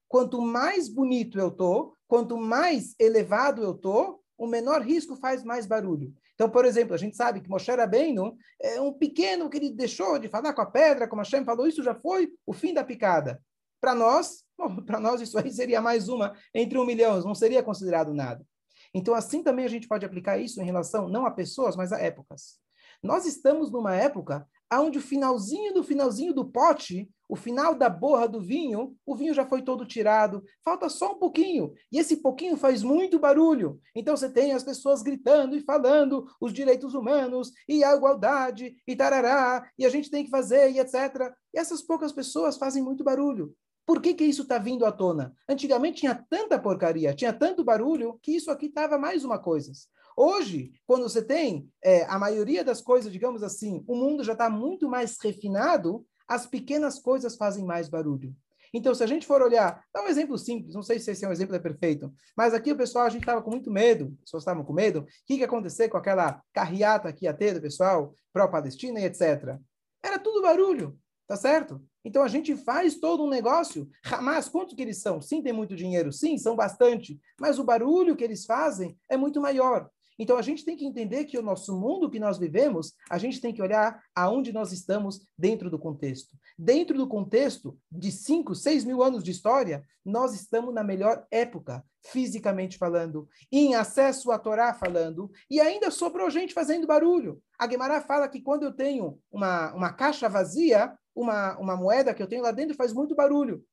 Quanto 0.07 0.41
mais 0.41 0.89
bonito 0.89 1.37
eu 1.37 1.51
tô, 1.51 1.95
quanto 2.07 2.35
mais 2.35 2.95
elevado 2.99 3.61
eu 3.61 3.75
tô, 3.75 4.19
o 4.35 4.47
menor 4.47 4.81
risco 4.81 5.15
faz 5.15 5.43
mais 5.43 5.67
barulho. 5.67 6.11
Então, 6.33 6.49
por 6.49 6.65
exemplo, 6.65 6.95
a 6.95 6.97
gente 6.97 7.15
sabe 7.15 7.39
que 7.39 7.47
Moshe 7.47 7.69
Rabbeinu 7.69 8.35
é 8.59 8.81
um 8.81 8.91
pequeno 8.91 9.47
que 9.47 9.57
ele 9.57 9.69
deixou 9.69 10.17
de 10.17 10.27
falar 10.27 10.53
com 10.53 10.61
a 10.61 10.65
pedra, 10.65 11.07
como 11.07 11.21
Hashem 11.21 11.45
falou, 11.45 11.67
isso 11.67 11.83
já 11.83 11.93
foi 11.93 12.33
o 12.43 12.51
fim 12.51 12.73
da 12.73 12.83
picada. 12.83 13.39
Para 13.79 13.93
nós, 13.93 14.43
para 14.87 14.99
nós 14.99 15.21
isso 15.21 15.37
aí 15.37 15.51
seria 15.51 15.81
mais 15.81 16.09
uma 16.09 16.35
entre 16.51 16.79
um 16.79 16.85
milhão, 16.85 17.21
não 17.21 17.35
seria 17.35 17.61
considerado 17.61 18.11
nada. 18.11 18.43
Então, 18.91 19.13
assim 19.13 19.43
também 19.43 19.65
a 19.65 19.69
gente 19.69 19.87
pode 19.87 20.03
aplicar 20.03 20.39
isso 20.39 20.59
em 20.59 20.65
relação 20.65 21.07
não 21.07 21.27
a 21.27 21.31
pessoas, 21.31 21.75
mas 21.75 21.93
a 21.93 21.99
épocas. 21.99 22.59
Nós 23.03 23.27
estamos 23.27 23.71
numa 23.71 23.95
época 23.95 24.47
onde 24.77 24.99
o 24.99 25.01
finalzinho 25.01 25.73
do 25.73 25.83
finalzinho 25.83 26.33
do 26.33 26.45
pote, 26.45 27.09
o 27.27 27.35
final 27.35 27.75
da 27.75 27.89
borra 27.89 28.27
do 28.27 28.41
vinho, 28.41 28.95
o 29.05 29.15
vinho 29.15 29.33
já 29.33 29.45
foi 29.45 29.61
todo 29.61 29.85
tirado, 29.85 30.43
falta 30.63 30.89
só 30.89 31.13
um 31.13 31.19
pouquinho, 31.19 31.73
e 31.91 31.99
esse 31.99 32.17
pouquinho 32.17 32.57
faz 32.57 32.81
muito 32.81 33.19
barulho. 33.19 33.79
Então 33.95 34.17
você 34.17 34.29
tem 34.29 34.51
as 34.53 34.63
pessoas 34.63 35.03
gritando 35.03 35.55
e 35.55 35.61
falando 35.61 36.27
os 36.41 36.51
direitos 36.51 36.93
humanos 36.93 37.51
e 37.67 37.83
a 37.83 37.95
igualdade 37.95 38.75
e 38.87 38.95
tarará, 38.95 39.69
e 39.77 39.85
a 39.85 39.89
gente 39.89 40.09
tem 40.09 40.23
que 40.23 40.31
fazer 40.31 40.71
e 40.71 40.79
etc. 40.79 41.31
E 41.53 41.59
essas 41.59 41.81
poucas 41.81 42.11
pessoas 42.11 42.57
fazem 42.57 42.83
muito 42.83 43.03
barulho. 43.03 43.53
Por 43.85 44.01
que, 44.01 44.13
que 44.13 44.23
isso 44.23 44.43
está 44.43 44.59
vindo 44.59 44.85
à 44.85 44.91
tona? 44.91 45.33
Antigamente 45.47 46.01
tinha 46.01 46.13
tanta 46.29 46.59
porcaria, 46.59 47.13
tinha 47.15 47.33
tanto 47.33 47.63
barulho, 47.63 48.19
que 48.21 48.35
isso 48.35 48.51
aqui 48.51 48.67
estava 48.67 48.99
mais 48.99 49.25
uma 49.25 49.39
coisa. 49.39 49.71
Hoje, 50.21 50.73
quando 50.85 51.03
você 51.03 51.23
tem 51.23 51.71
é, 51.81 52.03
a 52.03 52.19
maioria 52.19 52.61
das 52.61 52.81
coisas, 52.81 53.09
digamos 53.09 53.41
assim, 53.41 53.85
o 53.87 53.95
mundo 53.95 54.21
já 54.21 54.33
está 54.33 54.49
muito 54.49 54.89
mais 54.89 55.17
refinado, 55.17 56.05
as 56.27 56.45
pequenas 56.45 56.99
coisas 56.99 57.37
fazem 57.37 57.63
mais 57.63 57.87
barulho. 57.87 58.35
Então, 58.73 58.93
se 58.93 59.01
a 59.01 59.07
gente 59.07 59.25
for 59.25 59.41
olhar, 59.41 59.81
dá 59.93 60.03
um 60.03 60.09
exemplo 60.09 60.37
simples, 60.37 60.75
não 60.75 60.83
sei 60.83 60.99
se 60.99 61.09
esse 61.09 61.23
é 61.23 61.29
um 61.29 61.31
exemplo 61.31 61.55
é 61.55 61.59
perfeito, 61.59 62.13
mas 62.35 62.53
aqui 62.53 62.69
o 62.69 62.75
pessoal, 62.75 63.05
a 63.05 63.09
gente 63.09 63.21
estava 63.21 63.41
com 63.41 63.49
muito 63.49 63.71
medo, 63.71 64.13
as 64.15 64.25
pessoas 64.25 64.43
estavam 64.43 64.65
com 64.65 64.73
medo, 64.73 64.99
o 64.99 65.05
que, 65.25 65.35
que 65.35 65.39
ia 65.39 65.45
acontecer 65.45 65.87
com 65.87 65.95
aquela 65.95 66.43
carreata 66.51 67.13
que 67.13 67.23
ia 67.23 67.33
ter 67.33 67.53
do 67.53 67.61
pessoal 67.61 68.13
pró-Palestina 68.33 68.99
e 68.99 69.05
etc. 69.05 69.57
Era 70.03 70.19
tudo 70.19 70.41
barulho, 70.41 70.99
tá 71.29 71.37
certo? 71.37 71.81
Então 72.03 72.23
a 72.23 72.27
gente 72.27 72.57
faz 72.57 72.95
todo 72.95 73.23
um 73.23 73.29
negócio. 73.29 73.89
Hamas, 74.03 74.49
quanto 74.49 74.75
que 74.75 74.81
eles 74.81 75.01
são? 75.01 75.21
Sim, 75.21 75.41
tem 75.41 75.53
muito 75.53 75.77
dinheiro, 75.77 76.11
sim, 76.11 76.37
são 76.37 76.57
bastante, 76.57 77.17
mas 77.39 77.57
o 77.57 77.63
barulho 77.63 78.17
que 78.17 78.23
eles 78.25 78.45
fazem 78.45 78.99
é 79.07 79.15
muito 79.15 79.39
maior. 79.39 79.89
Então 80.19 80.37
a 80.37 80.41
gente 80.41 80.65
tem 80.65 80.75
que 80.75 80.85
entender 80.85 81.23
que 81.23 81.37
o 81.37 81.41
nosso 81.41 81.73
mundo 81.79 82.09
que 82.09 82.19
nós 82.19 82.37
vivemos, 82.37 82.93
a 83.09 83.17
gente 83.17 83.39
tem 83.39 83.53
que 83.53 83.61
olhar 83.61 84.03
aonde 84.13 84.51
nós 84.51 84.73
estamos 84.73 85.25
dentro 85.37 85.69
do 85.69 85.79
contexto. 85.79 86.35
Dentro 86.57 86.97
do 86.97 87.07
contexto 87.07 87.79
de 87.89 88.11
5, 88.11 88.53
6 88.53 88.83
mil 88.83 89.01
anos 89.01 89.23
de 89.23 89.31
história, 89.31 89.85
nós 90.05 90.33
estamos 90.33 90.73
na 90.73 90.83
melhor 90.83 91.25
época, 91.31 91.83
fisicamente 92.05 92.77
falando, 92.77 93.29
em 93.49 93.75
acesso 93.75 94.29
à 94.31 94.37
Torá 94.37 94.73
falando, 94.73 95.31
e 95.49 95.61
ainda 95.61 95.89
sobrou 95.89 96.29
gente 96.29 96.53
fazendo 96.53 96.85
barulho. 96.85 97.41
A 97.57 97.65
Guemará 97.65 98.01
fala 98.01 98.27
que 98.27 98.41
quando 98.41 98.63
eu 98.63 98.73
tenho 98.73 99.17
uma, 99.31 99.73
uma 99.73 99.93
caixa 99.93 100.27
vazia, 100.27 100.93
uma, 101.15 101.57
uma 101.57 101.77
moeda 101.77 102.13
que 102.13 102.21
eu 102.21 102.27
tenho 102.27 102.43
lá 102.43 102.51
dentro 102.51 102.75
faz 102.75 102.91
muito 102.91 103.15
barulho. 103.15 103.63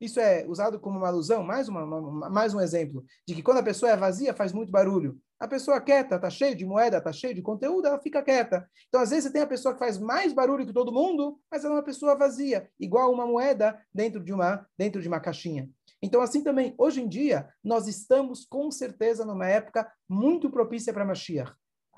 Isso 0.00 0.18
é 0.18 0.44
usado 0.48 0.80
como 0.80 0.98
uma 0.98 1.06
alusão, 1.06 1.44
mais, 1.44 1.68
uma, 1.68 1.84
uma, 1.84 2.28
mais 2.28 2.52
um 2.52 2.60
exemplo, 2.60 3.04
de 3.26 3.36
que 3.36 3.42
quando 3.42 3.58
a 3.58 3.62
pessoa 3.62 3.92
é 3.92 3.96
vazia, 3.96 4.34
faz 4.34 4.52
muito 4.52 4.72
barulho. 4.72 5.16
A 5.42 5.48
pessoa 5.48 5.80
quieta, 5.80 6.14
está 6.14 6.30
cheia 6.30 6.54
de 6.54 6.64
moeda, 6.64 6.98
está 6.98 7.12
cheia 7.12 7.34
de 7.34 7.42
conteúdo, 7.42 7.88
ela 7.88 7.98
fica 7.98 8.22
quieta. 8.22 8.64
Então, 8.86 9.00
às 9.00 9.10
vezes, 9.10 9.24
você 9.24 9.32
tem 9.32 9.42
a 9.42 9.46
pessoa 9.46 9.74
que 9.74 9.80
faz 9.80 9.98
mais 9.98 10.32
barulho 10.32 10.64
que 10.64 10.72
todo 10.72 10.92
mundo, 10.92 11.36
mas 11.50 11.64
ela 11.64 11.74
é 11.74 11.76
uma 11.78 11.82
pessoa 11.82 12.14
vazia, 12.14 12.70
igual 12.78 13.12
uma 13.12 13.26
moeda 13.26 13.76
dentro 13.92 14.22
de 14.22 14.32
uma, 14.32 14.64
dentro 14.78 15.02
de 15.02 15.08
uma 15.08 15.18
caixinha. 15.18 15.68
Então, 16.00 16.20
assim 16.20 16.44
também, 16.44 16.76
hoje 16.78 17.02
em 17.02 17.08
dia, 17.08 17.48
nós 17.62 17.88
estamos 17.88 18.44
com 18.44 18.70
certeza 18.70 19.24
numa 19.24 19.48
época 19.48 19.92
muito 20.08 20.48
propícia 20.48 20.92
para 20.92 21.04
Mashiach. 21.04 21.52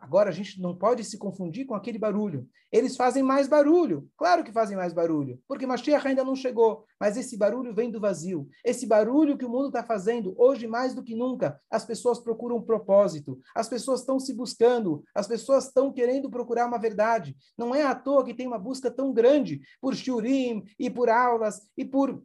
Agora 0.05 0.29
a 0.29 0.33
gente 0.33 0.61
não 0.61 0.77
pode 0.77 1.03
se 1.03 1.17
confundir 1.17 1.65
com 1.65 1.75
aquele 1.75 1.99
barulho. 1.99 2.47
Eles 2.71 2.95
fazem 2.95 3.23
mais 3.23 3.49
barulho. 3.49 4.07
Claro 4.19 4.45
que 4.45 4.53
fazem 4.53 4.77
mais 4.77 4.93
barulho, 4.93 5.41
porque 5.49 5.67
Mashiach 5.67 6.07
ainda 6.07 6.23
não 6.23 6.37
chegou. 6.37 6.85
Mas 7.01 7.17
esse 7.17 7.39
barulho 7.39 7.75
vem 7.75 7.91
do 7.91 7.99
vazio. 7.99 8.47
Esse 8.63 8.87
barulho 8.87 9.39
que 9.39 9.47
o 9.47 9.49
mundo 9.49 9.69
está 9.69 9.83
fazendo, 9.83 10.35
hoje 10.37 10.67
mais 10.67 10.93
do 10.95 11.03
que 11.03 11.15
nunca, 11.15 11.59
as 11.71 11.87
pessoas 11.87 12.21
procuram 12.21 12.57
um 12.57 12.63
propósito. 12.63 13.41
As 13.57 13.67
pessoas 13.67 14.01
estão 14.01 14.21
se 14.21 14.35
buscando. 14.35 15.03
As 15.15 15.27
pessoas 15.27 15.69
estão 15.69 15.91
querendo 15.91 16.29
procurar 16.29 16.67
uma 16.67 16.79
verdade. 16.79 17.35
Não 17.57 17.75
é 17.75 17.83
à 17.83 17.95
toa 17.95 18.27
que 18.27 18.35
tem 18.35 18.47
uma 18.47 18.59
busca 18.59 18.91
tão 18.91 19.11
grande 19.11 19.63
por 19.81 19.95
shiurim 19.95 20.65
e 20.79 20.91
por 20.91 21.09
aulas 21.09 21.67
e 21.79 21.83
por 21.83 22.23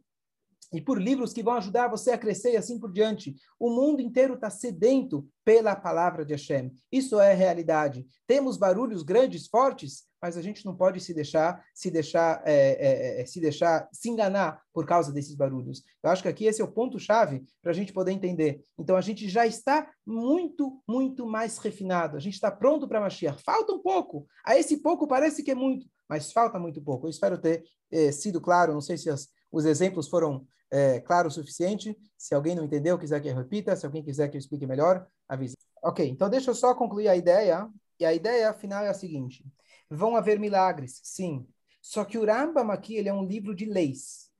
e 0.72 0.80
por 0.80 1.00
livros 1.00 1.32
que 1.32 1.42
vão 1.42 1.54
ajudar 1.54 1.88
você 1.88 2.12
a 2.12 2.18
crescer 2.18 2.52
e 2.52 2.56
assim 2.56 2.78
por 2.78 2.92
diante. 2.92 3.34
O 3.58 3.70
mundo 3.70 4.00
inteiro 4.00 4.34
está 4.34 4.50
sedento 4.50 5.26
pela 5.44 5.74
palavra 5.74 6.24
de 6.24 6.32
Hashem. 6.32 6.72
Isso 6.92 7.18
é 7.18 7.34
realidade. 7.34 8.06
Temos 8.26 8.56
barulhos 8.56 9.02
grandes, 9.02 9.48
fortes, 9.48 10.04
mas 10.22 10.36
a 10.36 10.42
gente 10.42 10.64
não 10.66 10.76
pode 10.76 11.00
se 11.00 11.14
deixar 11.14 11.64
se 11.74 11.90
deixar 11.90 12.42
é, 12.44 12.54
é, 12.54 13.20
é, 13.22 13.26
se 13.26 13.40
deixar 13.40 13.88
se 13.90 14.08
enganar 14.10 14.60
por 14.72 14.86
causa 14.86 15.12
desses 15.12 15.34
barulhos. 15.34 15.82
Eu 16.02 16.10
acho 16.10 16.22
que 16.22 16.28
aqui 16.28 16.44
esse 16.44 16.60
é 16.60 16.64
o 16.64 16.70
ponto 16.70 16.98
chave 16.98 17.42
para 17.62 17.70
a 17.70 17.74
gente 17.74 17.92
poder 17.92 18.12
entender. 18.12 18.62
Então 18.78 18.96
a 18.96 19.00
gente 19.00 19.28
já 19.28 19.46
está 19.46 19.90
muito 20.06 20.82
muito 20.86 21.26
mais 21.26 21.58
refinado. 21.58 22.16
A 22.16 22.20
gente 22.20 22.34
está 22.34 22.50
pronto 22.50 22.86
para 22.86 23.00
Mashiach. 23.00 23.42
Falta 23.42 23.72
um 23.72 23.80
pouco. 23.80 24.26
A 24.44 24.56
esse 24.56 24.76
pouco 24.78 25.06
parece 25.06 25.42
que 25.42 25.50
é 25.50 25.54
muito, 25.54 25.86
mas 26.08 26.32
falta 26.32 26.58
muito 26.58 26.82
pouco. 26.82 27.06
Eu 27.06 27.10
espero 27.10 27.40
ter 27.40 27.64
é, 27.90 28.12
sido 28.12 28.40
claro. 28.40 28.74
Não 28.74 28.80
sei 28.80 28.98
se 28.98 29.08
as, 29.08 29.28
os 29.50 29.64
exemplos 29.64 30.08
foram 30.08 30.46
é, 30.70 31.00
claro 31.00 31.28
o 31.28 31.30
suficiente. 31.30 31.96
Se 32.16 32.34
alguém 32.34 32.54
não 32.54 32.64
entendeu, 32.64 32.98
quiser 32.98 33.20
que 33.20 33.28
eu 33.28 33.36
repita, 33.36 33.74
se 33.74 33.84
alguém 33.84 34.02
quiser 34.02 34.28
que 34.28 34.36
eu 34.36 34.38
explique 34.38 34.66
melhor, 34.66 35.06
avise. 35.28 35.56
Ok, 35.82 36.06
então 36.06 36.28
deixa 36.28 36.50
eu 36.50 36.54
só 36.54 36.74
concluir 36.74 37.08
a 37.08 37.16
ideia. 37.16 37.68
E 37.98 38.04
a 38.04 38.14
ideia 38.14 38.52
final 38.54 38.84
é 38.84 38.88
a 38.88 38.94
seguinte: 38.94 39.44
vão 39.88 40.16
haver 40.16 40.38
milagres, 40.38 41.00
sim. 41.02 41.46
Só 41.82 42.04
que 42.04 42.18
o 42.18 42.24
Rambam 42.24 42.70
aqui 42.70 42.96
ele 42.96 43.08
é 43.08 43.14
um 43.14 43.24
livro 43.24 43.54
de 43.54 43.64
leis. 43.64 44.30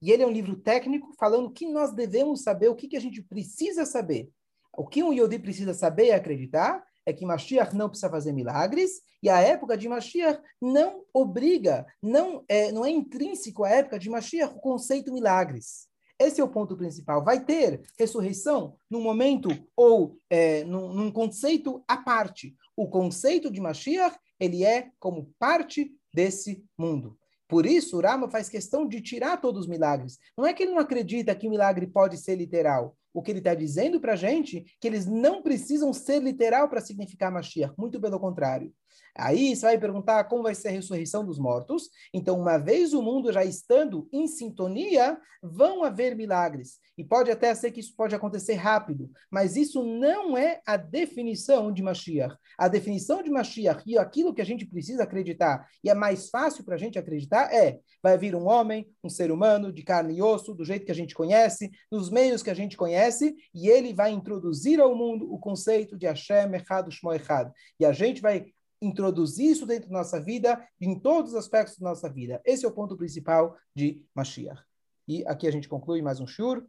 E 0.00 0.12
ele 0.12 0.22
é 0.22 0.26
um 0.26 0.32
livro 0.32 0.56
técnico 0.56 1.12
falando 1.18 1.46
o 1.46 1.52
que 1.52 1.66
nós 1.66 1.92
devemos 1.92 2.42
saber, 2.42 2.68
o 2.68 2.76
que, 2.76 2.86
que 2.86 2.96
a 2.96 3.00
gente 3.00 3.22
precisa 3.22 3.84
saber. 3.84 4.30
O 4.72 4.86
que 4.86 5.02
um 5.02 5.12
Yodi 5.12 5.38
precisa 5.38 5.72
saber 5.72 6.06
e 6.06 6.12
acreditar 6.12 6.85
é 7.06 7.12
que 7.12 7.24
Mashiach 7.24 7.74
não 7.74 7.88
precisa 7.88 8.10
fazer 8.10 8.32
milagres 8.32 9.00
e 9.22 9.30
a 9.30 9.40
época 9.40 9.78
de 9.78 9.88
Mashiach 9.88 10.42
não 10.60 11.04
obriga, 11.14 11.86
não 12.02 12.44
é, 12.48 12.72
não 12.72 12.84
é 12.84 12.90
intrínseco 12.90 13.64
à 13.64 13.70
época 13.70 13.98
de 13.98 14.10
Mashiach 14.10 14.54
o 14.54 14.60
conceito 14.60 15.12
milagres. 15.12 15.86
Esse 16.18 16.40
é 16.40 16.44
o 16.44 16.48
ponto 16.48 16.76
principal. 16.76 17.22
Vai 17.22 17.44
ter 17.44 17.82
ressurreição 17.98 18.76
num 18.90 19.02
momento 19.02 19.48
ou 19.76 20.18
é, 20.28 20.64
num, 20.64 20.92
num 20.92 21.12
conceito 21.12 21.84
à 21.86 21.96
parte. 21.96 22.54
O 22.76 22.88
conceito 22.88 23.50
de 23.50 23.60
Mashiach 23.60 24.18
ele 24.40 24.64
é 24.64 24.90
como 24.98 25.32
parte 25.38 25.94
desse 26.12 26.64
mundo. 26.76 27.16
Por 27.48 27.64
isso, 27.64 27.96
o 27.96 28.00
Rama 28.00 28.28
faz 28.28 28.48
questão 28.48 28.86
de 28.86 29.00
tirar 29.00 29.40
todos 29.40 29.62
os 29.62 29.68
milagres. 29.68 30.18
Não 30.36 30.46
é 30.46 30.52
que 30.52 30.62
ele 30.62 30.72
não 30.72 30.80
acredita 30.80 31.34
que 31.34 31.46
o 31.46 31.50
milagre 31.50 31.86
pode 31.86 32.18
ser 32.18 32.36
literal. 32.36 32.96
O 33.14 33.22
que 33.22 33.30
ele 33.30 33.38
está 33.38 33.54
dizendo 33.54 34.00
para 34.00 34.12
a 34.12 34.16
gente 34.16 34.64
que 34.80 34.86
eles 34.86 35.06
não 35.06 35.42
precisam 35.42 35.92
ser 35.92 36.20
literal 36.20 36.68
para 36.68 36.80
significar 36.80 37.32
Mashiach. 37.32 37.74
Muito 37.78 38.00
pelo 38.00 38.20
contrário. 38.20 38.72
Aí 39.18 39.54
você 39.54 39.62
vai 39.62 39.78
perguntar 39.78 40.24
como 40.24 40.42
vai 40.42 40.54
ser 40.54 40.68
a 40.68 40.72
ressurreição 40.72 41.24
dos 41.24 41.38
mortos. 41.38 41.88
Então, 42.12 42.38
uma 42.38 42.58
vez 42.58 42.92
o 42.92 43.02
mundo 43.02 43.32
já 43.32 43.44
estando 43.44 44.08
em 44.12 44.26
sintonia, 44.26 45.18
vão 45.42 45.84
haver 45.84 46.14
milagres. 46.16 46.78
E 46.98 47.04
pode 47.04 47.30
até 47.30 47.54
ser 47.54 47.70
que 47.70 47.80
isso 47.80 47.94
pode 47.94 48.14
acontecer 48.14 48.54
rápido, 48.54 49.10
mas 49.30 49.54
isso 49.54 49.84
não 49.84 50.36
é 50.36 50.60
a 50.66 50.76
definição 50.76 51.70
de 51.70 51.82
Mashiach. 51.82 52.34
A 52.58 52.68
definição 52.68 53.22
de 53.22 53.30
Mashiach 53.30 53.82
e 53.86 53.98
aquilo 53.98 54.32
que 54.32 54.40
a 54.40 54.46
gente 54.46 54.64
precisa 54.64 55.02
acreditar, 55.02 55.66
e 55.84 55.90
é 55.90 55.94
mais 55.94 56.30
fácil 56.30 56.64
para 56.64 56.74
a 56.74 56.78
gente 56.78 56.98
acreditar, 56.98 57.52
é 57.52 57.78
vai 58.02 58.16
vir 58.16 58.34
um 58.34 58.46
homem, 58.46 58.88
um 59.04 59.10
ser 59.10 59.30
humano 59.30 59.72
de 59.72 59.82
carne 59.82 60.16
e 60.16 60.22
osso, 60.22 60.54
do 60.54 60.64
jeito 60.64 60.86
que 60.86 60.92
a 60.92 60.94
gente 60.94 61.14
conhece, 61.14 61.70
nos 61.92 62.10
meios 62.10 62.42
que 62.42 62.50
a 62.50 62.54
gente 62.54 62.76
conhece, 62.76 63.34
e 63.54 63.68
ele 63.68 63.92
vai 63.92 64.10
introduzir 64.10 64.80
ao 64.80 64.96
mundo 64.96 65.30
o 65.30 65.38
conceito 65.38 65.98
de 65.98 66.06
Hashem 66.06 66.54
Echad 66.54 66.90
Shmo 66.90 67.12
Echad. 67.12 67.50
E 67.78 67.84
a 67.84 67.92
gente 67.92 68.22
vai 68.22 68.46
introduzir 68.80 69.50
isso 69.50 69.66
dentro 69.66 69.88
da 69.88 69.98
nossa 69.98 70.20
vida, 70.20 70.66
em 70.80 70.98
todos 70.98 71.32
os 71.32 71.36
aspectos 71.36 71.78
da 71.78 71.88
nossa 71.88 72.08
vida. 72.08 72.40
Esse 72.44 72.64
é 72.64 72.68
o 72.68 72.72
ponto 72.72 72.96
principal 72.96 73.56
de 73.74 74.04
Mashiach. 74.14 74.62
E 75.08 75.24
aqui 75.26 75.46
a 75.46 75.50
gente 75.50 75.68
conclui 75.68 76.02
mais 76.02 76.20
um 76.20 76.26
shur. 76.26 76.66